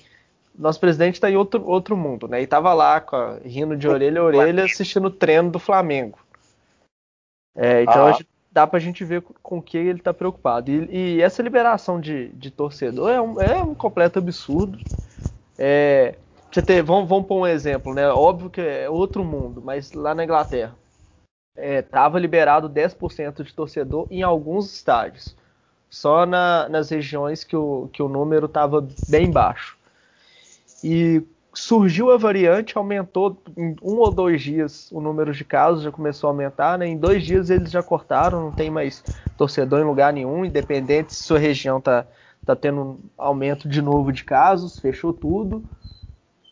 nosso 0.58 0.80
presidente 0.80 1.14
está 1.14 1.30
em 1.30 1.36
outro, 1.36 1.64
outro 1.64 1.96
mundo, 1.96 2.26
né? 2.26 2.40
E 2.40 2.44
estava 2.44 2.74
lá 2.74 2.96
a, 2.96 3.38
rindo 3.44 3.76
de 3.76 3.88
orelha 3.88 4.20
a 4.20 4.24
orelha 4.24 4.64
assistindo 4.64 5.06
o 5.06 5.10
treino 5.10 5.50
do 5.50 5.58
Flamengo. 5.58 6.18
É, 7.56 7.82
então 7.82 8.08
ah. 8.08 8.18
dá 8.50 8.66
para 8.66 8.78
a 8.78 8.80
gente 8.80 9.04
ver 9.04 9.22
com 9.42 9.58
o 9.58 9.62
que 9.62 9.78
ele 9.78 10.00
está 10.00 10.12
preocupado. 10.12 10.70
E, 10.70 10.88
e, 10.90 11.22
essa 11.22 11.42
liberação 11.42 12.00
de, 12.00 12.28
de 12.30 12.50
torcedor 12.50 13.10
é 13.10 13.20
um, 13.20 13.40
é 13.40 13.62
um 13.62 13.74
completo 13.74 14.18
absurdo. 14.18 14.78
É, 15.56 16.16
você 16.50 16.62
ter, 16.62 16.82
vamos, 16.82 17.08
vamos 17.08 17.26
pôr 17.26 17.40
um 17.40 17.46
exemplo, 17.46 17.94
né? 17.94 18.08
Óbvio 18.08 18.50
que 18.50 18.60
é 18.60 18.90
outro 18.90 19.24
mundo, 19.24 19.62
mas 19.64 19.92
lá 19.92 20.14
na 20.14 20.24
Inglaterra 20.24 20.74
é, 21.56 21.84
liberado 22.18 22.68
10% 22.68 23.42
de 23.42 23.54
torcedor 23.54 24.06
em 24.10 24.22
alguns 24.22 24.72
estádios, 24.72 25.36
só 25.88 26.24
na, 26.24 26.68
nas 26.68 26.90
regiões 26.90 27.44
que 27.44 27.56
o, 27.56 27.88
que 27.92 28.02
o 28.02 28.08
número 28.08 28.46
estava 28.46 28.86
bem 29.08 29.30
baixo. 29.30 29.76
E 30.82 31.22
surgiu 31.52 32.10
a 32.10 32.16
variante, 32.16 32.78
aumentou 32.78 33.36
em 33.56 33.76
um 33.82 33.96
ou 33.96 34.10
dois 34.10 34.40
dias 34.40 34.90
o 34.92 35.00
número 35.00 35.32
de 35.32 35.44
casos, 35.44 35.82
já 35.82 35.90
começou 35.90 36.28
a 36.28 36.32
aumentar, 36.32 36.78
né? 36.78 36.86
Em 36.86 36.96
dois 36.96 37.24
dias 37.24 37.50
eles 37.50 37.70
já 37.70 37.82
cortaram, 37.82 38.40
não 38.40 38.52
tem 38.52 38.70
mais 38.70 39.04
torcedor 39.36 39.80
em 39.80 39.84
lugar 39.84 40.12
nenhum, 40.12 40.44
independente 40.44 41.12
se 41.12 41.24
sua 41.24 41.38
região 41.38 41.80
tá, 41.80 42.06
tá 42.46 42.54
tendo 42.54 42.80
um 42.80 42.98
aumento 43.18 43.68
de 43.68 43.82
novo 43.82 44.12
de 44.12 44.24
casos, 44.24 44.78
fechou 44.78 45.12
tudo. 45.12 45.62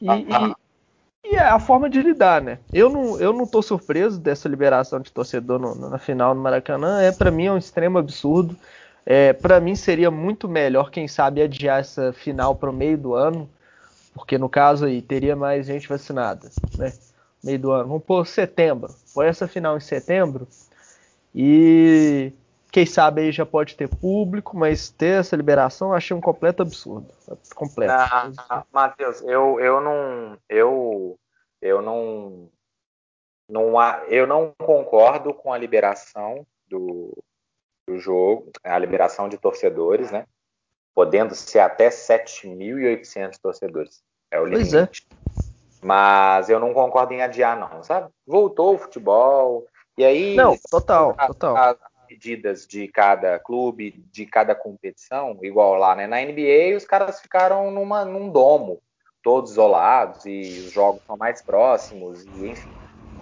E, 0.01 0.07
e, 0.07 1.33
e, 1.33 1.35
é 1.37 1.41
a 1.41 1.59
forma 1.59 1.89
de 1.89 2.01
lidar, 2.01 2.41
né? 2.41 2.59
Eu 2.73 2.89
não, 2.89 3.21
eu 3.21 3.33
não 3.33 3.47
tô 3.47 3.61
surpreso 3.63 4.21
dessa 4.21 4.49
liberação 4.49 5.01
de 5.01 5.11
torcedor 5.11 5.59
no, 5.59 5.75
na 5.75 5.99
final 5.99 6.35
no 6.35 6.41
Maracanã, 6.41 7.01
é 7.03 7.13
para 7.13 7.31
mim 7.31 7.47
é 7.47 7.53
um 7.53 7.59
extremo 7.59 7.99
absurdo. 7.99 8.57
É, 9.05 9.33
para 9.33 9.59
mim 9.59 9.75
seria 9.75 10.11
muito 10.11 10.47
melhor, 10.47 10.91
quem 10.91 11.09
sabe, 11.09 11.41
adiar 11.41 11.81
essa 11.81 12.13
final 12.13 12.55
para 12.55 12.69
o 12.69 12.75
meio 12.75 12.99
do 12.99 13.15
ano, 13.15 13.49
porque 14.13 14.37
no 14.37 14.51
caso 14.51 14.85
aí 14.85 15.01
teria 15.01 15.35
mais 15.35 15.67
gente 15.67 15.89
vacinada, 15.89 16.51
né? 16.77 16.93
Meio 17.43 17.59
do 17.59 17.73
ano. 17.73 17.89
Vamos 17.89 18.05
pôr 18.05 18.27
setembro. 18.27 18.95
Põe 19.15 19.29
essa 19.29 19.49
final 19.49 19.77
em 19.77 19.81
setembro 19.81 20.47
e 21.35 22.33
quem 22.71 22.85
sabe 22.85 23.23
aí 23.23 23.33
já 23.33 23.47
pode 23.47 23.77
ter 23.77 23.89
público, 23.89 24.57
mas 24.57 24.91
ter 24.91 25.21
essa 25.21 25.35
liberação 25.35 25.89
eu 25.89 25.95
achei 25.95 26.17
um 26.17 26.21
completo 26.21 26.63
absurdo. 26.63 27.09
Completo. 27.55 27.93
Ah, 27.93 28.65
Matheus, 28.73 29.23
eu, 29.23 29.59
eu 29.59 29.81
não. 29.81 30.39
Eu, 30.49 31.19
eu 31.63 31.83
não. 31.83 32.51
Não 33.51 33.79
há, 33.79 34.05
eu 34.09 34.27
não 34.27 34.53
concordo 34.59 35.33
com 35.33 35.51
a 35.51 35.57
liberação 35.57 36.47
do, 36.69 37.17
do 37.87 37.99
jogo, 37.99 38.51
a 38.63 38.79
liberação 38.79 39.27
de 39.27 39.39
torcedores, 39.39 40.11
né? 40.11 40.27
Podendo 40.95 41.35
ser 41.35 41.61
até 41.61 41.89
7.800 41.89 43.39
torcedores. 43.41 44.03
É 44.31 44.39
o 44.39 44.45
limite. 44.45 44.71
Pois 44.71 44.75
é. 44.75 44.89
Mas 45.81 46.51
eu 46.51 46.61
não 46.61 46.75
concordo 46.75 47.15
em 47.15 47.23
adiar, 47.23 47.59
não, 47.59 47.83
sabe? 47.83 48.11
Voltou 48.27 48.75
o 48.75 48.79
futebol. 48.79 49.67
E 49.97 50.05
aí. 50.05 50.37
Não, 50.37 50.55
total, 50.71 51.15
a, 51.17 51.29
total. 51.29 51.57
As 51.57 51.79
medidas 52.09 52.67
de 52.67 52.89
cada 52.89 53.39
clube, 53.39 54.05
de 54.13 54.27
cada 54.27 54.55
competição, 54.55 55.39
igual 55.43 55.75
lá, 55.75 55.95
né? 55.95 56.07
Na 56.07 56.21
NBA, 56.21 56.77
os 56.77 56.85
caras 56.85 57.21
ficaram 57.21 57.71
numa, 57.71 58.05
num 58.05 58.31
domo, 58.31 58.81
todos 59.23 59.53
isolados, 59.53 60.25
e 60.27 60.41
os 60.67 60.73
jogos 60.73 61.03
são 61.07 61.17
mais 61.17 61.43
próximos, 61.43 62.25
e 62.25 62.49
enfim. 62.49 62.71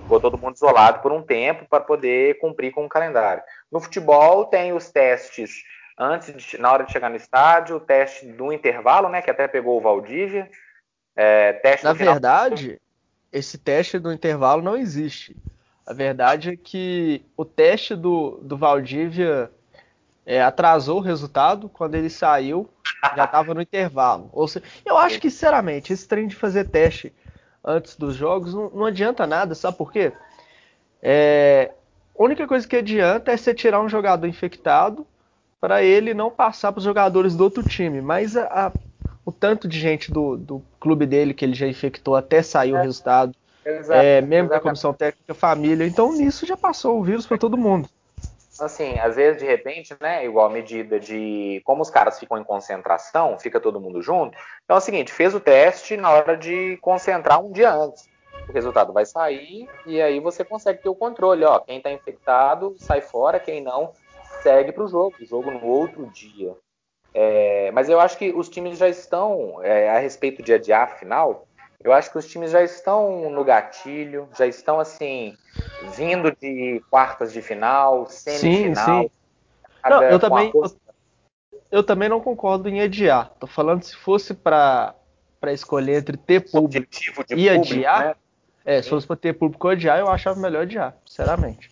Ficou 0.03 0.21
todo 0.21 0.39
mundo 0.39 0.55
isolado 0.55 1.01
por 1.01 1.11
um 1.11 1.21
tempo 1.21 1.67
para 1.69 1.83
poder 1.83 2.39
cumprir 2.39 2.73
com 2.73 2.85
o 2.85 2.89
calendário. 2.89 3.43
No 3.73 3.81
futebol, 3.81 4.45
tem 4.45 4.73
os 4.73 4.89
testes 4.91 5.65
antes 5.99 6.33
de, 6.43 6.59
na 6.59 6.73
hora 6.73 6.85
de 6.85 6.93
chegar 6.93 7.11
no 7.11 7.17
estádio, 7.17 7.77
o 7.77 7.81
teste 7.81 8.27
do 8.27 8.53
intervalo, 8.53 9.09
né? 9.09 9.21
Que 9.21 9.31
até 9.31 9.49
pegou 9.49 9.77
o 9.77 9.81
Valdívia 9.81 10.49
é, 11.17 11.55
Na 11.83 11.95
verdade, 11.95 12.81
esse 13.33 13.57
teste 13.57 13.99
do 13.99 14.13
intervalo 14.13 14.63
não 14.63 14.77
existe. 14.77 15.35
A 15.87 15.93
verdade 15.93 16.51
é 16.51 16.57
que 16.57 17.25
o 17.37 17.45
teste 17.45 17.95
do, 17.95 18.41
do 18.43 18.57
Valdívia 18.57 19.51
é, 20.25 20.43
atrasou 20.43 20.99
o 20.99 21.03
resultado. 21.03 21.69
Quando 21.69 21.95
ele 21.95 22.11
saiu, 22.11 22.69
já 23.15 23.25
estava 23.25 23.55
no 23.55 23.63
intervalo. 23.63 24.29
Ou 24.33 24.49
seja, 24.49 24.65
eu 24.85 24.97
acho 24.99 25.21
que, 25.21 25.31
sinceramente, 25.31 25.93
esse 25.93 26.09
trem 26.09 26.27
de 26.27 26.35
fazer 26.35 26.65
teste 26.65 27.15
antes 27.65 27.97
dos 27.97 28.15
jogos 28.15 28.53
não, 28.53 28.71
não 28.71 28.85
adianta 28.85 29.27
nada, 29.27 29.55
sabe 29.55 29.77
por 29.77 29.93
quê? 29.93 30.13
É, 31.03 31.73
a 32.19 32.23
única 32.23 32.47
coisa 32.47 32.67
que 32.67 32.77
adianta 32.77 33.31
é 33.31 33.37
você 33.37 33.55
tirar 33.55 33.81
um 33.81 33.89
jogador 33.89 34.27
infectado 34.27 35.07
para 35.61 35.83
ele 35.83 36.15
não 36.15 36.31
passar 36.31 36.73
para 36.73 36.79
os 36.79 36.85
jogadores 36.85 37.37
do 37.37 37.45
outro 37.45 37.63
time. 37.63 38.01
Mas 38.01 38.37
a, 38.37 38.45
a 38.45 38.73
o 39.27 39.33
tanto 39.33 39.67
de 39.67 39.81
gente 39.81 40.13
do, 40.13 40.37
do 40.37 40.63
clube 40.79 41.05
dele 41.05 41.35
que 41.35 41.45
ele 41.45 41.55
já 41.55 41.67
infectou 41.67 42.15
até 42.15 42.41
sair 42.43 42.71
é. 42.71 42.75
o 42.75 42.81
resultado. 42.81 43.35
Exato, 43.67 44.01
é, 44.01 44.21
membro 44.21 44.51
da 44.51 44.61
comissão 44.61 44.95
técnica, 44.95 45.35
família. 45.35 45.85
Então 45.85 46.13
nisso 46.13 46.47
já 46.47 46.57
passou 46.57 47.01
o 47.01 47.03
vírus 47.03 47.27
para 47.27 47.37
todo 47.37 47.59
mundo. 47.59 47.89
Assim, 48.61 48.99
às 49.01 49.17
vezes 49.17 49.43
de 49.43 49.47
repente, 49.47 49.95
né, 50.01 50.25
igual 50.25 50.47
a 50.47 50.51
medida 50.51 51.01
de 51.01 51.61
como 51.65 51.83
os 51.83 51.91
caras 51.91 52.19
ficam 52.19 52.39
em 52.39 52.45
concentração, 52.45 53.37
fica 53.39 53.61
todo 53.61 53.81
mundo 53.81 54.01
junto. 54.01 54.39
Então 54.65 54.77
é 54.77 54.79
o 54.79 54.83
seguinte, 54.83 55.13
fez 55.13 55.35
o 55.35 55.41
teste 55.41 55.97
na 55.97 56.11
hora 56.11 56.37
de 56.37 56.79
concentrar 56.81 57.45
um 57.45 57.51
dia 57.51 57.73
antes. 57.73 58.09
O 58.49 58.53
resultado 58.53 58.93
vai 58.93 59.05
sair 59.05 59.69
e 59.85 60.01
aí 60.01 60.21
você 60.21 60.45
consegue 60.45 60.81
ter 60.81 60.89
o 60.89 60.95
controle, 60.95 61.45
ó, 61.45 61.59
quem 61.59 61.79
está 61.79 61.91
infectado 61.91 62.77
sai 62.79 63.01
fora, 63.01 63.41
quem 63.41 63.61
não 63.61 63.91
segue 64.43 64.71
para 64.71 64.85
o 64.85 64.89
jogo, 64.89 65.17
o 65.21 65.27
jogo 65.27 65.51
no 65.51 65.67
outro 65.67 66.07
dia. 66.07 66.55
É, 67.13 67.71
mas 67.73 67.89
eu 67.89 67.99
acho 67.99 68.17
que 68.17 68.31
os 68.31 68.49
times 68.49 68.79
já 68.79 68.89
estão, 68.89 69.61
é, 69.63 69.91
a 69.91 69.99
respeito 69.99 70.43
de 70.43 70.53
adiar 70.53 70.83
a 70.83 70.97
final, 70.97 71.47
eu 71.83 71.93
acho 71.93 72.11
que 72.11 72.19
os 72.19 72.27
times 72.27 72.51
já 72.51 72.63
estão 72.63 73.31
no 73.31 73.45
gatilho, 73.45 74.29
já 74.37 74.47
estão 74.47 74.81
assim, 74.81 75.37
vindo 75.97 76.35
de 76.41 76.83
quartas 76.91 77.33
de 77.33 77.43
final, 77.43 78.07
semifinal. 78.07 79.03
Sim, 79.03 79.03
sim. 79.03 79.11
Não, 79.89 80.03
eu 80.03 80.19
também, 80.19 80.53
eu, 80.53 80.77
eu, 81.71 81.85
também 81.85 82.09
não 82.09 82.21
concordo 82.21 82.69
em 82.69 82.81
adiar. 82.81 83.31
Tô 83.39 83.47
falando 83.47 83.85
se 83.85 83.95
fosse 83.95 84.35
para 84.35 84.95
escolher 85.47 85.99
entre 85.99 86.17
ter 86.17 86.51
público 86.51 86.89
e 87.31 87.49
público, 87.49 87.53
adiar, 87.53 88.05
né? 88.05 88.15
é, 88.65 88.83
se 88.83 88.91
fosse 88.91 89.07
para 89.07 89.17
ter 89.17 89.35
público 89.35 89.67
ou 89.67 89.73
adiar, 89.73 89.99
eu 89.99 90.09
achava 90.09 90.41
melhor 90.41 90.63
adiar, 90.63 90.97
sinceramente. 91.07 91.71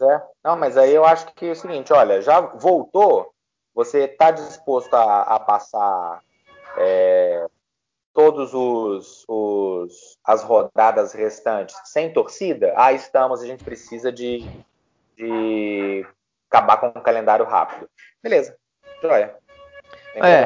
É. 0.00 0.20
Não, 0.42 0.56
mas 0.56 0.76
aí 0.76 0.92
eu 0.92 1.04
acho 1.04 1.32
que 1.34 1.46
é 1.46 1.52
o 1.52 1.56
seguinte, 1.56 1.92
olha, 1.92 2.20
já 2.20 2.40
voltou, 2.40 3.32
você 3.72 4.04
está 4.04 4.32
disposto 4.32 4.92
a, 4.94 5.22
a 5.22 5.38
passar 5.38 6.20
é, 6.76 7.46
todos 8.14 8.54
os, 8.54 9.24
os, 9.28 10.18
as 10.24 10.42
rodadas 10.42 11.12
restantes 11.12 11.76
sem 11.84 12.12
torcida? 12.12 12.72
Ah, 12.76 12.92
estamos, 12.92 13.42
a 13.42 13.46
gente 13.46 13.62
precisa 13.62 14.10
de, 14.10 14.48
de 15.16 16.06
acabar 16.48 16.78
com 16.78 16.86
o 16.86 17.02
calendário 17.02 17.44
rápido. 17.44 17.88
Beleza, 18.22 18.56
joia. 19.02 19.36
É. 20.14 20.44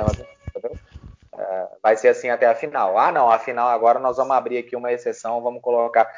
é. 1.37 1.69
vai 1.83 1.97
ser 1.97 2.09
assim 2.09 2.31
até 2.31 2.47
a 2.47 2.55
final. 2.55 2.99
Ah, 2.99 3.13
não, 3.13 3.31
a 3.31 3.39
final 3.39 3.69
agora 3.69 3.99
nós 3.99 4.17
vamos 4.17 4.35
abrir 4.35 4.59
aqui 4.59 4.75
uma 4.75 4.91
exceção, 4.91 5.43
vamos 5.43 5.63
colocar. 5.63 6.11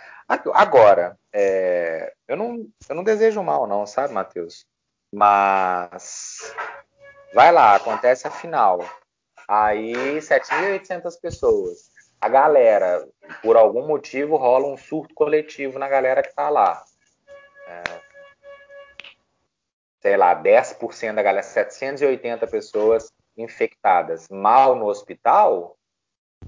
Agora, 0.54 1.18
é, 1.32 2.14
eu, 2.28 2.36
não, 2.36 2.66
eu 2.88 2.94
não 2.94 3.04
desejo 3.04 3.42
mal, 3.42 3.66
não, 3.66 3.84
sabe, 3.84 4.14
Matheus? 4.14 4.64
Mas 5.12 6.54
Vai 7.32 7.52
lá, 7.52 7.76
acontece 7.76 8.26
a 8.26 8.30
final. 8.30 8.80
Aí 9.50 10.20
7.800 10.20 11.20
pessoas. 11.20 11.90
A 12.20 12.28
galera, 12.28 13.04
por 13.42 13.56
algum 13.56 13.84
motivo, 13.84 14.36
rola 14.36 14.68
um 14.68 14.76
surto 14.76 15.12
coletivo 15.12 15.76
na 15.76 15.88
galera 15.88 16.22
que 16.22 16.32
tá 16.32 16.48
lá. 16.48 16.80
É, 17.66 17.82
sei 20.00 20.16
lá, 20.16 20.40
10% 20.40 21.16
da 21.16 21.22
galera, 21.24 21.42
780 21.42 22.46
pessoas 22.46 23.12
infectadas 23.36 24.28
mal 24.30 24.76
no 24.76 24.86
hospital, 24.86 25.76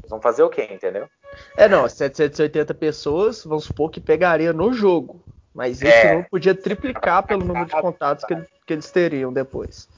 vão 0.06 0.22
fazer 0.22 0.44
o 0.44 0.48
quê, 0.48 0.68
entendeu? 0.70 1.08
É, 1.56 1.66
não, 1.66 1.88
780 1.88 2.72
pessoas, 2.72 3.44
vamos 3.44 3.64
supor 3.64 3.90
que 3.90 4.00
pegaria 4.00 4.52
no 4.52 4.72
jogo. 4.72 5.20
Mas 5.52 5.82
isso 5.82 5.90
é, 5.90 6.14
não 6.14 6.22
podia 6.22 6.54
triplicar 6.54 7.24
pelo 7.24 7.44
número 7.44 7.66
de 7.66 7.80
contatos 7.80 8.24
que, 8.24 8.36
que 8.64 8.72
eles 8.72 8.92
teriam 8.92 9.32
depois. 9.32 9.88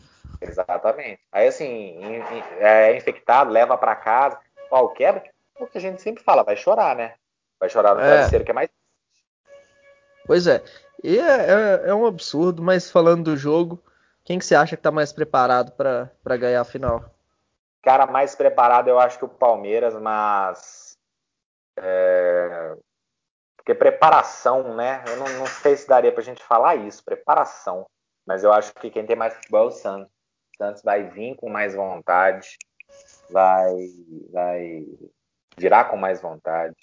Exatamente. 0.49 1.21
Aí, 1.33 1.47
assim, 1.47 1.97
é 2.61 2.97
infectado, 2.97 3.51
leva 3.51 3.77
para 3.77 3.97
casa, 3.97 4.39
pau 4.69 4.91
quebra, 4.91 5.23
o 5.59 5.67
que 5.67 5.79
a 5.79 5.81
gente 5.81 6.03
sempre 6.03 6.23
fala, 6.23 6.43
vai 6.43 6.57
chorar, 6.57 6.95
né? 6.97 7.15
Vai 7.59 7.69
chorar 7.69 7.95
no 7.95 8.01
é. 8.01 8.05
travesseiro, 8.05 8.45
que 8.45 8.51
é 8.51 8.55
mais. 8.55 8.71
Pois 10.27 10.47
é. 10.47 10.63
E 11.03 11.19
é, 11.19 11.23
é, 11.23 11.89
é, 11.89 11.95
um 11.95 12.07
absurdo, 12.07 12.63
mas 12.63 12.91
falando 12.91 13.25
do 13.25 13.37
jogo, 13.37 13.83
quem 14.25 14.39
que 14.39 14.45
você 14.45 14.55
acha 14.55 14.77
que 14.77 14.83
tá 14.83 14.91
mais 14.91 15.13
preparado 15.13 15.73
para 15.73 16.37
ganhar 16.37 16.61
a 16.61 16.65
final? 16.65 17.05
Cara, 17.83 18.07
mais 18.07 18.35
preparado 18.35 18.89
eu 18.89 18.99
acho 18.99 19.19
que 19.19 19.25
o 19.25 19.29
Palmeiras, 19.29 19.95
mas. 19.95 20.97
É... 21.77 22.77
Porque 23.57 23.75
preparação, 23.75 24.75
né? 24.75 25.03
Eu 25.07 25.17
não, 25.19 25.29
não 25.39 25.47
sei 25.47 25.77
se 25.77 25.87
daria 25.87 26.13
pra 26.13 26.23
gente 26.23 26.43
falar 26.43 26.77
isso, 26.77 27.05
preparação. 27.05 27.87
Mas 28.27 28.43
eu 28.43 28.53
acho 28.53 28.73
que 28.75 28.91
quem 28.91 29.05
tem 29.05 29.17
mais 29.17 29.35
futebol 29.35 29.65
é 29.65 29.69
o 29.69 29.71
Santos. 29.71 30.13
Santos 30.57 30.83
vai 30.83 31.05
vir 31.05 31.37
com 31.37 31.49
mais 31.49 31.75
vontade, 31.75 32.57
vai, 33.31 33.75
vai 34.33 34.87
virar 35.57 35.85
com 35.85 35.97
mais 35.97 36.21
vontade, 36.21 36.77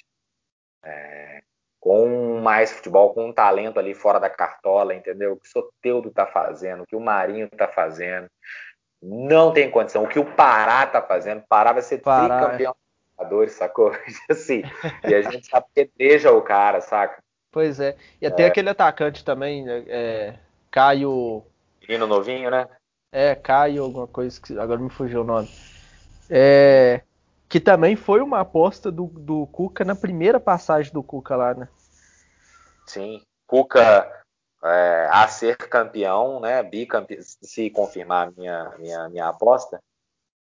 é, 0.83 1.41
com 1.79 2.39
mais 2.39 2.71
futebol, 2.71 3.13
com 3.13 3.27
um 3.27 3.33
talento 3.33 3.79
ali 3.79 3.93
fora 3.93 4.19
da 4.19 4.29
cartola, 4.29 4.93
entendeu? 4.93 5.33
O 5.33 5.37
que 5.37 5.47
o 5.47 5.51
Soteudo 5.51 6.11
tá 6.11 6.25
fazendo, 6.25 6.83
o 6.83 6.85
que 6.85 6.95
o 6.95 6.99
Marinho 6.99 7.49
tá 7.49 7.67
fazendo, 7.67 8.29
não 9.01 9.51
tem 9.51 9.69
condição. 9.69 10.03
O 10.03 10.07
que 10.07 10.19
o 10.19 10.35
Pará 10.35 10.85
tá 10.85 11.01
fazendo, 11.01 11.43
Pará 11.49 11.73
vai 11.73 11.81
ser 11.81 11.99
Pará, 11.99 12.39
tricampeão. 12.39 12.75
Libertadores, 13.11 13.53
sacou? 13.53 13.91
assim, 14.29 14.63
e 15.03 15.13
a 15.13 15.21
gente 15.21 15.49
apedreja 15.55 16.31
o 16.31 16.41
cara, 16.41 16.81
saca? 16.81 17.21
Pois 17.51 17.79
é. 17.79 17.95
E 18.21 18.27
até 18.27 18.43
é. 18.43 18.45
aquele 18.45 18.69
atacante 18.69 19.25
também, 19.25 19.63
né, 19.63 19.83
é, 19.87 20.35
Caio. 20.69 21.43
Menino 21.81 22.07
novinho, 22.07 22.49
né? 22.49 22.67
É, 23.11 23.35
Caio, 23.35 23.83
alguma 23.83 24.07
coisa 24.07 24.39
que 24.39 24.57
agora 24.57 24.79
me 24.79 24.89
fugiu 24.89 25.21
o 25.21 25.25
nome. 25.25 25.49
É, 26.29 27.01
que 27.49 27.59
também 27.59 27.95
foi 27.97 28.21
uma 28.21 28.39
aposta 28.39 28.89
do, 28.89 29.07
do 29.07 29.45
Cuca 29.47 29.83
na 29.83 29.93
primeira 29.95 30.39
passagem 30.39 30.93
do 30.93 31.03
Cuca 31.03 31.35
lá, 31.35 31.53
né? 31.53 31.67
Sim. 32.85 33.21
Cuca 33.45 34.09
é, 34.63 35.09
a 35.11 35.27
ser 35.27 35.57
campeão, 35.57 36.39
né? 36.39 36.63
Bicampe... 36.63 37.21
Se 37.21 37.69
confirmar 37.69 38.29
a 38.29 38.31
minha, 38.31 38.73
minha, 38.79 39.09
minha 39.09 39.27
aposta, 39.27 39.81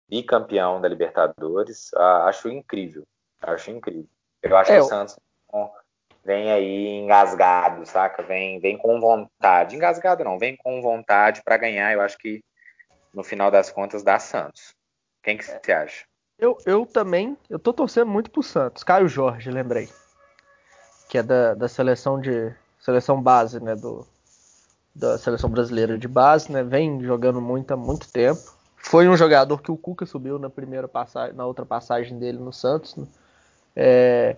bicampeão 0.09 0.81
da 0.81 0.89
Libertadores, 0.89 1.95
acho 1.95 2.49
incrível. 2.49 3.05
Acho 3.41 3.71
incrível. 3.71 4.09
Eu 4.43 4.57
acho 4.57 4.73
é, 4.73 4.75
que 4.77 4.81
o 4.81 4.85
Santos 4.85 5.17
vem 6.25 6.51
aí 6.51 6.89
engasgado, 6.99 7.87
saca? 7.87 8.25
Vem, 8.25 8.59
vem 8.59 8.77
com 8.77 9.01
vontade. 9.01 9.77
Engasgado 9.77 10.25
não, 10.25 10.37
vem 10.37 10.57
com 10.57 10.83
vontade 10.83 11.41
para 11.45 11.57
ganhar. 11.57 11.93
Eu 11.93 12.01
acho 12.01 12.19
que 12.19 12.43
no 13.17 13.25
final 13.25 13.51
das 13.51 13.71
contas 13.71 14.03
dá 14.03 14.19
Santos. 14.19 14.75
Quem 15.23 15.39
que 15.39 15.45
você 15.45 15.73
acha? 15.73 16.05
Eu, 16.39 16.59
eu 16.67 16.85
também, 16.85 17.37
eu 17.49 17.59
tô 17.59 17.73
torcendo 17.73 18.11
muito 18.11 18.31
pro 18.31 18.43
Santos. 18.43 18.85
Caio 18.85 19.09
Jorge, 19.09 19.51
lembrei. 19.51 19.89
Que 21.09 21.19
é 21.19 21.23
da, 21.23 21.55
da 21.55 21.67
seleção 21.67 22.21
de 22.21 22.55
seleção 22.79 23.21
base, 23.21 23.59
né, 23.59 23.75
do 23.75 24.07
da 24.95 25.19
seleção 25.19 25.51
brasileira 25.51 25.99
de 25.99 26.09
base, 26.09 26.51
né? 26.51 26.63
Vem 26.63 27.03
jogando 27.03 27.39
muito 27.39 27.71
há 27.73 27.77
muito 27.77 28.11
tempo. 28.11 28.41
Foi 28.79 29.07
um 29.07 29.17
jogador 29.17 29.61
que 29.61 29.71
o 29.71 29.77
Cuca 29.77 30.07
subiu 30.07 30.39
na 30.39 30.49
primeira 30.49 30.89
passagem, 30.89 31.37
na 31.37 31.45
outra 31.45 31.67
passagem 31.67 32.19
dele 32.19 32.39
no 32.39 32.51
Santos. 32.51 32.97
Né? 32.97 33.07
É, 33.75 34.37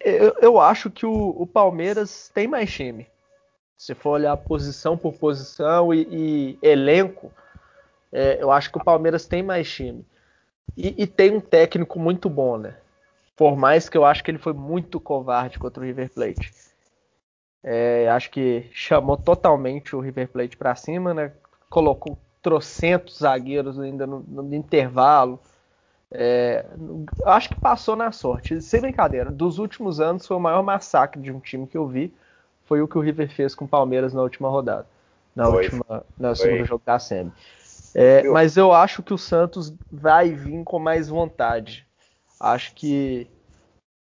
eu, 0.00 0.34
eu, 0.40 0.60
acho 0.60 0.90
que 0.90 1.04
o, 1.04 1.34
o, 1.36 1.46
Palmeiras 1.46 2.30
tem 2.32 2.48
mais 2.48 2.70
time. 2.70 3.06
Se 3.76 3.94
for 3.94 4.12
olhar 4.12 4.34
posição 4.38 4.96
por 4.96 5.12
posição 5.14 5.92
e, 5.92 6.08
e 6.10 6.58
elenco, 6.62 7.30
é, 8.12 8.38
eu 8.40 8.50
acho 8.50 8.70
que 8.70 8.78
o 8.78 8.84
Palmeiras 8.84 9.26
tem 9.26 9.42
mais 9.42 9.70
time. 9.70 10.04
E, 10.76 11.02
e, 11.02 11.06
tem 11.06 11.32
um 11.32 11.40
técnico 11.40 11.98
muito 11.98 12.28
bom, 12.28 12.56
né? 12.56 12.76
Por 13.36 13.56
mais 13.56 13.88
que 13.88 13.96
eu 13.96 14.04
acho 14.04 14.22
que 14.22 14.30
ele 14.30 14.38
foi 14.38 14.52
muito 14.52 15.00
covarde 15.00 15.58
contra 15.58 15.82
o 15.82 15.86
River 15.86 16.10
Plate. 16.10 16.52
É, 17.62 18.08
acho 18.08 18.30
que 18.30 18.68
chamou 18.72 19.16
totalmente 19.16 19.94
o 19.94 20.00
River 20.00 20.28
Plate 20.28 20.56
para 20.56 20.74
cima, 20.74 21.12
né? 21.12 21.32
Colocou 21.68 22.18
trocentos 22.42 23.18
zagueiros 23.18 23.78
ainda 23.78 24.06
no, 24.06 24.20
no 24.20 24.54
intervalo. 24.54 25.40
É, 26.12 26.64
acho 27.24 27.50
que 27.50 27.60
passou 27.60 27.94
na 27.94 28.10
sorte. 28.12 28.60
Sem 28.60 28.80
brincadeira, 28.80 29.30
dos 29.30 29.58
últimos 29.58 30.00
anos 30.00 30.26
foi 30.26 30.36
o 30.36 30.40
maior 30.40 30.62
massacre 30.62 31.20
de 31.20 31.30
um 31.30 31.40
time 31.40 31.66
que 31.66 31.76
eu 31.76 31.86
vi. 31.86 32.12
Foi 32.64 32.80
o 32.80 32.88
que 32.88 32.98
o 32.98 33.00
River 33.00 33.28
fez 33.30 33.54
com 33.54 33.64
o 33.64 33.68
Palmeiras 33.68 34.14
na 34.14 34.22
última 34.22 34.48
rodada. 34.48 34.86
Na 35.34 35.46
foi. 35.46 35.64
última, 35.64 36.04
na 36.18 36.34
segunda 36.34 36.64
jogo 36.64 36.82
da 36.84 36.98
SEMI. 36.98 37.32
É, 37.94 38.22
mas 38.28 38.56
eu 38.56 38.72
acho 38.72 39.02
que 39.02 39.12
o 39.12 39.18
Santos 39.18 39.74
vai 39.90 40.30
vir 40.32 40.62
com 40.64 40.78
mais 40.78 41.08
vontade. 41.08 41.86
Acho 42.38 42.74
que 42.74 43.28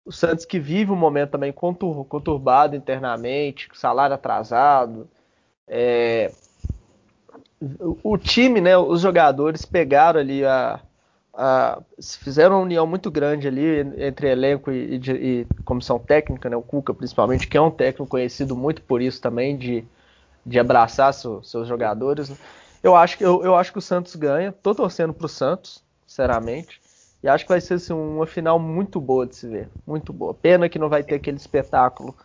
o 0.04 0.12
Santos 0.12 0.44
que 0.44 0.58
vive 0.58 0.90
um 0.90 0.96
momento 0.96 1.30
também 1.30 1.52
conturbado 1.52 2.76
internamente, 2.76 3.68
salário 3.74 4.14
atrasado. 4.14 5.08
É, 5.66 6.32
o 8.02 8.16
time, 8.16 8.60
né, 8.60 8.76
os 8.76 9.00
jogadores 9.00 9.64
pegaram 9.64 10.18
ali 10.20 10.44
a, 10.44 10.80
a, 11.34 11.80
fizeram 12.18 12.56
uma 12.56 12.62
união 12.62 12.86
muito 12.86 13.10
grande 13.10 13.46
ali 13.46 13.80
entre 13.98 14.30
elenco 14.30 14.70
e, 14.70 14.96
e, 14.96 15.10
e, 15.40 15.46
comissão 15.64 15.98
técnica, 15.98 16.48
né, 16.48 16.56
o 16.56 16.62
Cuca 16.62 16.94
principalmente, 16.94 17.46
que 17.46 17.56
é 17.56 17.60
um 17.60 17.70
técnico 17.70 18.10
conhecido 18.10 18.56
muito 18.56 18.82
por 18.82 19.02
isso 19.02 19.20
também 19.20 19.56
de, 19.56 19.84
de 20.44 20.58
abraçar 20.58 21.12
seu, 21.12 21.42
seus 21.42 21.68
jogadores. 21.68 22.30
Né. 22.30 22.36
Eu 22.82 22.96
acho 22.96 23.18
que 23.18 23.24
eu, 23.24 23.44
eu 23.44 23.54
acho 23.54 23.72
que 23.72 23.78
o 23.78 23.82
Santos 23.82 24.16
ganha. 24.16 24.52
Tô 24.52 24.74
torcendo 24.74 25.12
pro 25.12 25.28
Santos, 25.28 25.82
sinceramente. 26.06 26.80
E 27.22 27.28
acho 27.28 27.44
que 27.44 27.50
vai 27.50 27.60
ser 27.60 27.74
assim, 27.74 27.92
uma 27.92 28.26
final 28.26 28.58
muito 28.58 29.00
boa 29.00 29.26
de 29.26 29.36
se 29.36 29.46
ver. 29.46 29.68
Muito 29.86 30.12
boa. 30.12 30.32
Pena 30.32 30.68
que 30.68 30.78
não 30.78 30.88
vai 30.88 31.02
ter 31.02 31.16
aquele 31.16 31.36
espetáculo 31.36 32.16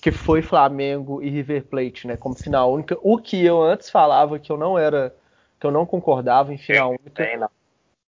que 0.00 0.10
foi 0.10 0.42
Flamengo 0.42 1.22
e 1.22 1.30
River 1.30 1.64
Plate, 1.64 2.06
né? 2.06 2.16
Como 2.16 2.34
final 2.34 2.72
única. 2.72 2.98
O 3.00 3.16
que 3.18 3.42
eu 3.44 3.62
antes 3.62 3.88
falava 3.88 4.38
que 4.38 4.50
eu 4.50 4.56
não 4.56 4.78
era. 4.78 5.14
que 5.58 5.66
eu 5.66 5.70
não 5.70 5.86
concordava 5.86 6.52
em 6.52 6.58
final 6.58 6.90
única. 6.90 7.22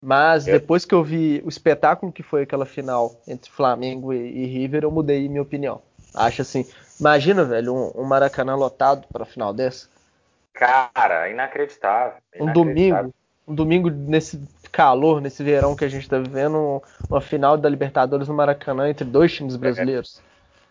Mas 0.01 0.45
depois 0.45 0.85
que 0.85 0.93
eu 0.93 1.03
vi 1.03 1.41
o 1.43 1.49
espetáculo 1.49 2.11
que 2.11 2.23
foi 2.23 2.43
aquela 2.43 2.65
final 2.65 3.19
entre 3.27 3.51
Flamengo 3.51 4.13
e, 4.13 4.17
e 4.17 4.45
River, 4.45 4.83
eu 4.83 4.91
mudei 4.91 5.27
minha 5.27 5.41
opinião. 5.41 5.81
Acho 6.13 6.43
assim. 6.43 6.65
Imagina, 6.99 7.43
velho, 7.43 7.73
um, 7.75 8.01
um 8.01 8.03
Maracanã 8.03 8.55
lotado 8.55 9.05
para 9.11 9.25
final 9.25 9.53
dessa. 9.53 9.89
Cara, 10.55 11.29
inacreditável, 11.29 12.17
inacreditável. 12.33 12.39
Um 12.39 12.53
domingo, 12.53 13.13
um 13.45 13.53
domingo 13.53 13.89
nesse 13.89 14.41
calor, 14.71 15.21
nesse 15.21 15.43
verão 15.43 15.75
que 15.75 15.83
a 15.83 15.87
gente 15.89 16.03
está 16.03 16.17
vivendo, 16.17 16.81
uma 17.09 17.19
final 17.21 17.57
da 17.57 17.69
Libertadores 17.69 18.27
no 18.29 18.33
Maracanã 18.33 18.89
entre 18.89 19.05
dois 19.05 19.33
times 19.33 19.57
brasileiros. 19.57 20.21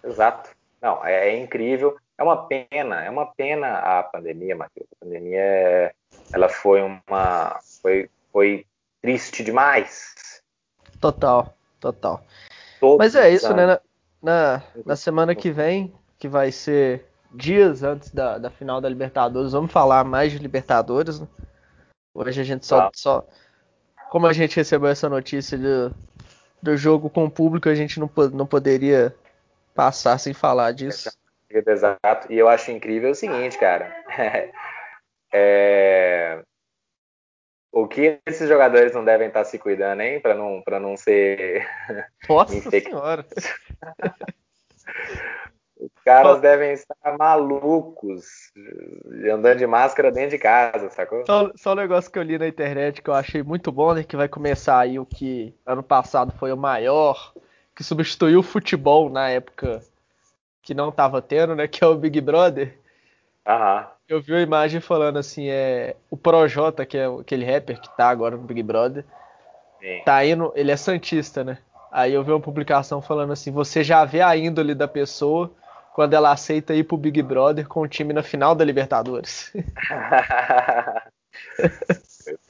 É, 0.03 0.09
exato. 0.09 0.51
Não, 0.81 1.05
é, 1.05 1.29
é, 1.29 1.39
incrível. 1.39 1.97
É 2.17 2.23
uma 2.23 2.47
pena, 2.47 3.05
é 3.05 3.11
uma 3.11 3.27
pena 3.27 3.79
a 3.79 4.03
pandemia, 4.03 4.57
Matheus. 4.57 4.87
A 5.01 5.05
pandemia, 5.05 5.41
é, 5.41 5.93
ela 6.33 6.49
foi 6.49 6.81
uma, 6.81 7.61
foi, 7.83 8.09
foi 8.33 8.67
triste 9.03 9.45
demais. 9.45 10.43
Total, 10.99 11.55
total. 11.79 12.25
Todos 12.81 12.99
Mas 12.99 13.15
é 13.15 13.31
isso, 13.31 13.53
né? 13.55 13.67
Na, 13.67 13.81
na, 14.23 14.63
na 14.87 14.97
semana 14.97 15.35
que 15.35 15.51
vem, 15.51 15.95
que 16.19 16.27
vai 16.27 16.51
ser 16.51 17.05
dias 17.35 17.83
antes 17.83 18.11
da, 18.11 18.39
da 18.39 18.51
final 18.51 18.81
da 18.81 18.89
Libertadores, 18.89 19.53
vamos 19.53 19.73
falar 19.73 20.05
mais 20.05 20.33
de 20.33 20.39
Libertadores. 20.39 21.21
Né? 21.21 21.27
Hoje 22.15 22.41
a 22.41 22.45
gente 22.45 22.65
só, 22.65 22.83
ah. 22.83 22.91
só. 22.95 23.27
Como 24.11 24.27
a 24.27 24.33
gente 24.33 24.57
recebeu 24.57 24.89
essa 24.89 25.09
notícia 25.09 25.59
do, 25.59 25.95
do 26.63 26.77
jogo 26.77 27.11
com 27.11 27.25
o 27.25 27.31
público, 27.31 27.69
a 27.69 27.75
gente 27.75 27.99
não, 27.99 28.09
não 28.33 28.47
poderia 28.47 29.15
passar 29.75 30.19
sem 30.19 30.33
falar 30.33 30.73
disso. 30.73 31.11
Exato. 31.51 32.33
E 32.33 32.39
eu 32.39 32.49
acho 32.49 32.71
incrível 32.71 33.11
o 33.11 33.15
seguinte, 33.15 33.59
cara. 33.59 33.93
é... 35.33 36.43
O 37.73 37.89
que 37.89 38.21
esses 38.25 38.49
jogadores 38.49 38.95
não 38.95 39.05
devem 39.05 39.27
estar 39.27 39.45
se 39.45 39.59
cuidando, 39.59 40.01
hein? 40.01 40.21
Para 40.21 40.35
não, 40.35 40.63
não 40.81 40.97
ser. 40.97 41.67
Nossa 42.29 42.61
senhora! 42.71 43.27
Os 45.79 45.91
caras 46.05 46.41
devem 46.41 46.73
estar 46.73 47.19
malucos 47.19 48.53
andando 49.33 49.59
de 49.59 49.67
máscara 49.67 50.13
dentro 50.13 50.31
de 50.31 50.39
casa, 50.39 50.89
sacou? 50.91 51.25
Só, 51.27 51.51
só 51.57 51.73
um 51.73 51.77
negócio 51.77 52.11
que 52.11 52.19
eu 52.19 52.23
li 52.23 52.39
na 52.39 52.47
internet 52.47 53.03
que 53.03 53.11
eu 53.11 53.15
achei 53.15 53.43
muito 53.43 53.73
bom, 53.73 53.93
né? 53.93 54.05
Que 54.05 54.17
vai 54.17 54.29
começar 54.29 54.79
aí 54.79 54.99
o 54.99 55.07
que 55.07 55.53
ano 55.67 55.83
passado 55.83 56.33
foi 56.39 56.53
o 56.53 56.57
maior, 56.57 57.33
que 57.75 57.83
substituiu 57.83 58.41
o 58.41 58.45
futebol 58.45 59.11
na 59.11 59.29
época 59.31 59.83
que 60.63 60.75
não 60.75 60.93
tava 60.93 61.21
tendo, 61.21 61.57
né? 61.57 61.67
Que 61.67 61.83
é 61.83 61.87
o 61.87 61.97
Big 61.97 62.21
Brother. 62.21 62.79
Aham. 63.47 63.87
Eu 64.09 64.21
vi 64.21 64.33
uma 64.33 64.43
imagem 64.43 64.81
falando 64.81 65.19
assim, 65.19 65.49
é. 65.49 65.97
O 66.11 66.17
Projota, 66.17 66.87
que 66.87 66.97
é 66.97 67.07
aquele 67.07 67.45
rapper 67.45 67.81
que 67.81 67.97
tá 67.97 68.09
agora 68.09 68.37
no 68.37 68.43
Big 68.43 68.63
Brother, 68.63 69.05
Sim. 69.81 70.03
tá 70.05 70.25
indo. 70.25 70.53
Ele 70.55 70.71
é 70.71 70.77
Santista, 70.77 71.43
né? 71.43 71.59
Aí 71.91 72.13
eu 72.13 72.23
vi 72.23 72.31
uma 72.31 72.41
publicação 72.41 73.03
falando 73.03 73.33
assim: 73.33 73.51
você 73.51 73.83
já 73.83 74.05
vê 74.05 74.21
a 74.21 74.37
índole 74.37 74.75
da 74.75 74.89
pessoa 74.89 75.51
quando 75.95 76.13
ela 76.13 76.33
aceita 76.33 76.75
ir 76.75 76.83
pro 76.83 76.97
Big 76.97 77.23
Brother 77.23 77.69
com 77.69 77.81
o 77.81 77.87
time 77.87 78.13
na 78.13 78.21
final 78.21 78.53
da 78.53 78.65
Libertadores. 78.65 79.53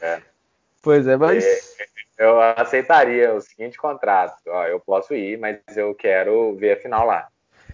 é. 0.00 0.22
Pois 0.82 1.06
é, 1.06 1.16
mas. 1.16 1.42
É, 1.42 1.86
eu 2.18 2.38
aceitaria 2.42 3.32
o 3.32 3.40
seguinte 3.40 3.78
contrato. 3.78 4.36
Ó, 4.46 4.66
eu 4.66 4.78
posso 4.78 5.14
ir, 5.14 5.38
mas 5.38 5.58
eu 5.74 5.94
quero 5.94 6.54
ver 6.56 6.76
a 6.76 6.82
final 6.82 7.06
lá. 7.06 7.28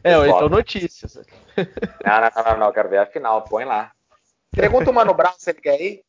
É, 0.05 0.16
ou 0.16 0.25
então 0.25 0.49
notícias. 0.49 1.16
Não, 2.07 2.21
não, 2.21 2.31
não, 2.45 2.57
não, 2.59 2.66
eu 2.68 2.73
quero 2.73 2.89
ver 2.89 2.99
a 2.99 3.07
final, 3.07 3.43
põe 3.43 3.64
lá. 3.64 3.91
Pergunta 4.53 4.91
o 4.91 4.95
Mano 4.95 5.12
Brown 5.12 5.35
se 5.37 5.51
ele 5.51 5.61
quer 5.61 5.81
ir. 5.81 6.05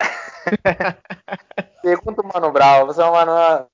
Pergunta 1.82 2.20
o 2.20 2.26
Mano 2.26 2.52
Brown, 2.52 2.86
você 2.86 3.02
é 3.02 3.10
Mano, 3.10 3.66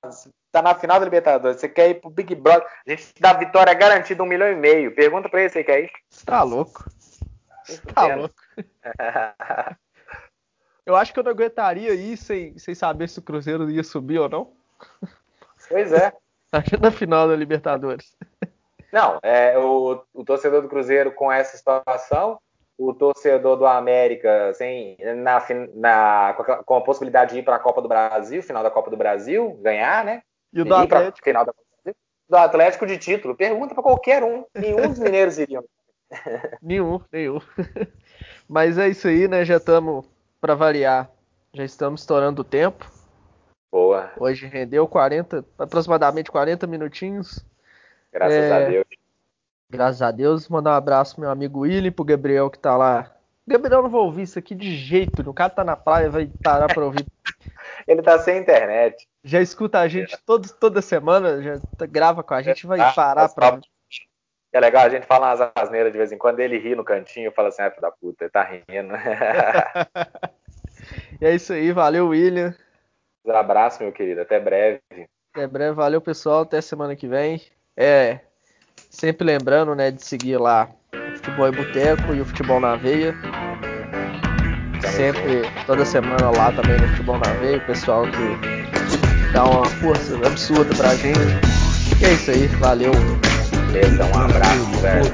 tá 0.51 0.61
na 0.61 0.75
final 0.75 0.99
da 0.99 1.05
Libertadores, 1.05 1.59
você 1.59 1.69
quer 1.69 1.89
ir 1.89 2.01
pro 2.01 2.09
Big 2.09 2.35
Brother, 2.35 2.67
a 2.85 2.89
gente 2.89 3.13
dá 3.19 3.33
vitória 3.33 3.73
garantida 3.73 4.21
um 4.21 4.25
milhão 4.25 4.51
e 4.51 4.55
meio. 4.55 4.93
Pergunta 4.93 5.29
pra 5.29 5.41
ele 5.41 5.49
se 5.49 5.63
quer 5.63 5.85
ir. 5.85 5.91
Você 6.09 6.25
tá 6.25 6.43
louco. 6.43 6.85
Você 7.63 7.81
tá 7.93 8.15
louco. 8.15 8.35
eu 10.85 10.95
acho 10.95 11.13
que 11.13 11.19
eu 11.19 11.23
não 11.23 11.31
aguentaria 11.31 11.93
ir 11.93 12.17
sem, 12.17 12.57
sem 12.57 12.75
saber 12.75 13.07
se 13.07 13.19
o 13.19 13.23
Cruzeiro 13.23 13.69
ia 13.69 13.83
subir 13.83 14.19
ou 14.19 14.29
não. 14.29 14.53
Pois 15.69 15.91
é. 15.93 16.11
na 16.79 16.91
final 16.91 17.27
da 17.27 17.35
Libertadores. 17.35 18.15
Não, 18.91 19.19
é, 19.23 19.57
o, 19.57 20.03
o 20.13 20.25
torcedor 20.25 20.61
do 20.61 20.67
Cruzeiro 20.67 21.13
com 21.13 21.31
essa 21.31 21.55
situação 21.55 22.37
o 22.81 22.93
torcedor 22.93 23.57
do 23.57 23.65
América 23.65 24.53
sem, 24.55 24.97
na, 25.17 25.39
na, 25.75 26.33
com 26.65 26.75
a 26.75 26.81
possibilidade 26.81 27.33
de 27.33 27.39
ir 27.39 27.43
para 27.43 27.57
a 27.57 27.59
Copa 27.59 27.79
do 27.79 27.87
Brasil, 27.87 28.41
final 28.41 28.63
da 28.63 28.71
Copa 28.71 28.89
do 28.89 28.97
Brasil, 28.97 29.53
ganhar, 29.61 30.03
né? 30.03 30.23
E 30.53 30.61
o 30.61 30.65
do 30.65 30.75
Atlético? 30.75 31.23
Final 31.23 31.45
da... 31.45 31.53
Do 32.29 32.37
Atlético 32.37 32.85
de 32.85 32.97
título. 32.97 33.35
Pergunta 33.35 33.73
para 33.73 33.83
qualquer 33.83 34.23
um. 34.23 34.45
Nenhum 34.55 34.87
dos 34.87 34.99
mineiros 34.99 35.37
iriam. 35.37 35.63
nenhum, 36.61 37.01
nenhum. 37.11 37.39
Mas 38.47 38.77
é 38.77 38.89
isso 38.89 39.07
aí, 39.07 39.27
né? 39.27 39.43
Já 39.43 39.57
estamos, 39.57 40.05
para 40.39 40.55
variar, 40.55 41.09
já 41.53 41.63
estamos 41.63 42.01
estourando 42.01 42.41
o 42.41 42.45
tempo. 42.45 42.89
Boa. 43.71 44.11
Hoje 44.17 44.47
rendeu 44.47 44.87
40, 44.87 45.45
aproximadamente 45.57 46.31
40 46.31 46.67
minutinhos. 46.67 47.45
Graças 48.11 48.37
é... 48.37 48.51
a 48.51 48.69
Deus. 48.69 48.85
Graças 49.69 50.01
a 50.01 50.11
Deus. 50.11 50.49
Mandar 50.49 50.71
um 50.71 50.75
abraço 50.75 51.15
pro 51.15 51.21
meu 51.21 51.31
amigo 51.31 51.61
William, 51.61 51.91
pro 51.91 52.03
Gabriel 52.03 52.49
que 52.49 52.59
tá 52.59 52.75
lá. 52.75 53.15
Gabriel 53.47 53.83
não 53.83 53.89
vai 53.89 54.01
ouvir 54.01 54.23
isso 54.23 54.37
aqui 54.37 54.53
de 54.53 54.75
jeito. 54.75 55.27
O 55.29 55.33
cara 55.33 55.49
tá 55.49 55.63
na 55.63 55.75
praia, 55.75 56.09
vai 56.09 56.29
parar 56.43 56.67
pra 56.67 56.85
ouvir. 56.85 57.05
Ele 57.87 58.01
tá 58.01 58.19
sem 58.19 58.39
internet. 58.39 59.07
Já 59.23 59.41
escuta 59.41 59.79
a 59.79 59.87
gente 59.87 60.17
todo, 60.25 60.51
toda 60.53 60.81
semana, 60.81 61.41
já 61.41 61.59
grava 61.87 62.23
com 62.23 62.33
a 62.33 62.41
gente, 62.41 62.65
vai 62.65 62.79
ah, 62.79 62.91
parar 62.91 63.29
pra. 63.29 63.59
É 64.53 64.59
legal, 64.59 64.85
a 64.85 64.89
gente 64.89 65.05
fala 65.05 65.29
umas 65.29 65.51
asneiras 65.55 65.91
de 65.91 65.97
vez 65.97 66.11
em 66.11 66.17
quando, 66.17 66.39
ele 66.39 66.57
ri 66.57 66.75
no 66.75 66.83
cantinho, 66.83 67.31
fala 67.31 67.49
assim, 67.49 67.61
ah, 67.61 67.73
da 67.79 67.91
puta, 67.91 68.25
ele 68.25 68.31
tá 68.31 68.43
rindo. 68.43 68.93
e 71.21 71.25
é 71.25 71.33
isso 71.33 71.53
aí, 71.53 71.71
valeu, 71.71 72.09
William. 72.09 72.53
Um 73.23 73.31
abraço, 73.31 73.81
meu 73.81 73.91
querido, 73.91 74.21
até 74.21 74.39
breve. 74.39 74.81
Até 75.33 75.47
breve, 75.47 75.73
valeu, 75.73 76.01
pessoal, 76.01 76.41
até 76.41 76.59
semana 76.59 76.95
que 76.95 77.07
vem. 77.07 77.41
É, 77.77 78.19
sempre 78.89 79.25
lembrando, 79.25 79.73
né, 79.73 79.91
de 79.91 80.03
seguir 80.03 80.37
lá 80.37 80.69
o 80.93 81.15
Futebol 81.15 81.47
e 81.47 81.51
Boteco 81.51 82.13
e 82.13 82.21
o 82.21 82.25
Futebol 82.25 82.59
na 82.59 82.75
Veia. 82.75 83.13
Sempre, 84.89 85.43
toda 85.65 85.85
semana 85.85 86.31
lá 86.35 86.51
também 86.51 86.77
no 86.79 86.87
Futebol 86.89 87.17
na 87.17 87.31
Veia, 87.33 87.57
o 87.57 87.61
pessoal 87.61 88.05
que 88.07 89.31
dá 89.31 89.45
uma 89.45 89.65
força 89.65 90.15
absurda 90.25 90.73
pra 90.75 90.95
gente. 90.95 91.19
E 91.99 92.05
é 92.05 92.13
isso 92.13 92.31
aí, 92.31 92.47
valeu. 92.47 92.91
Beleza, 93.71 94.05
um 94.05 94.19
abraço, 94.19 94.71
velho. 94.81 95.05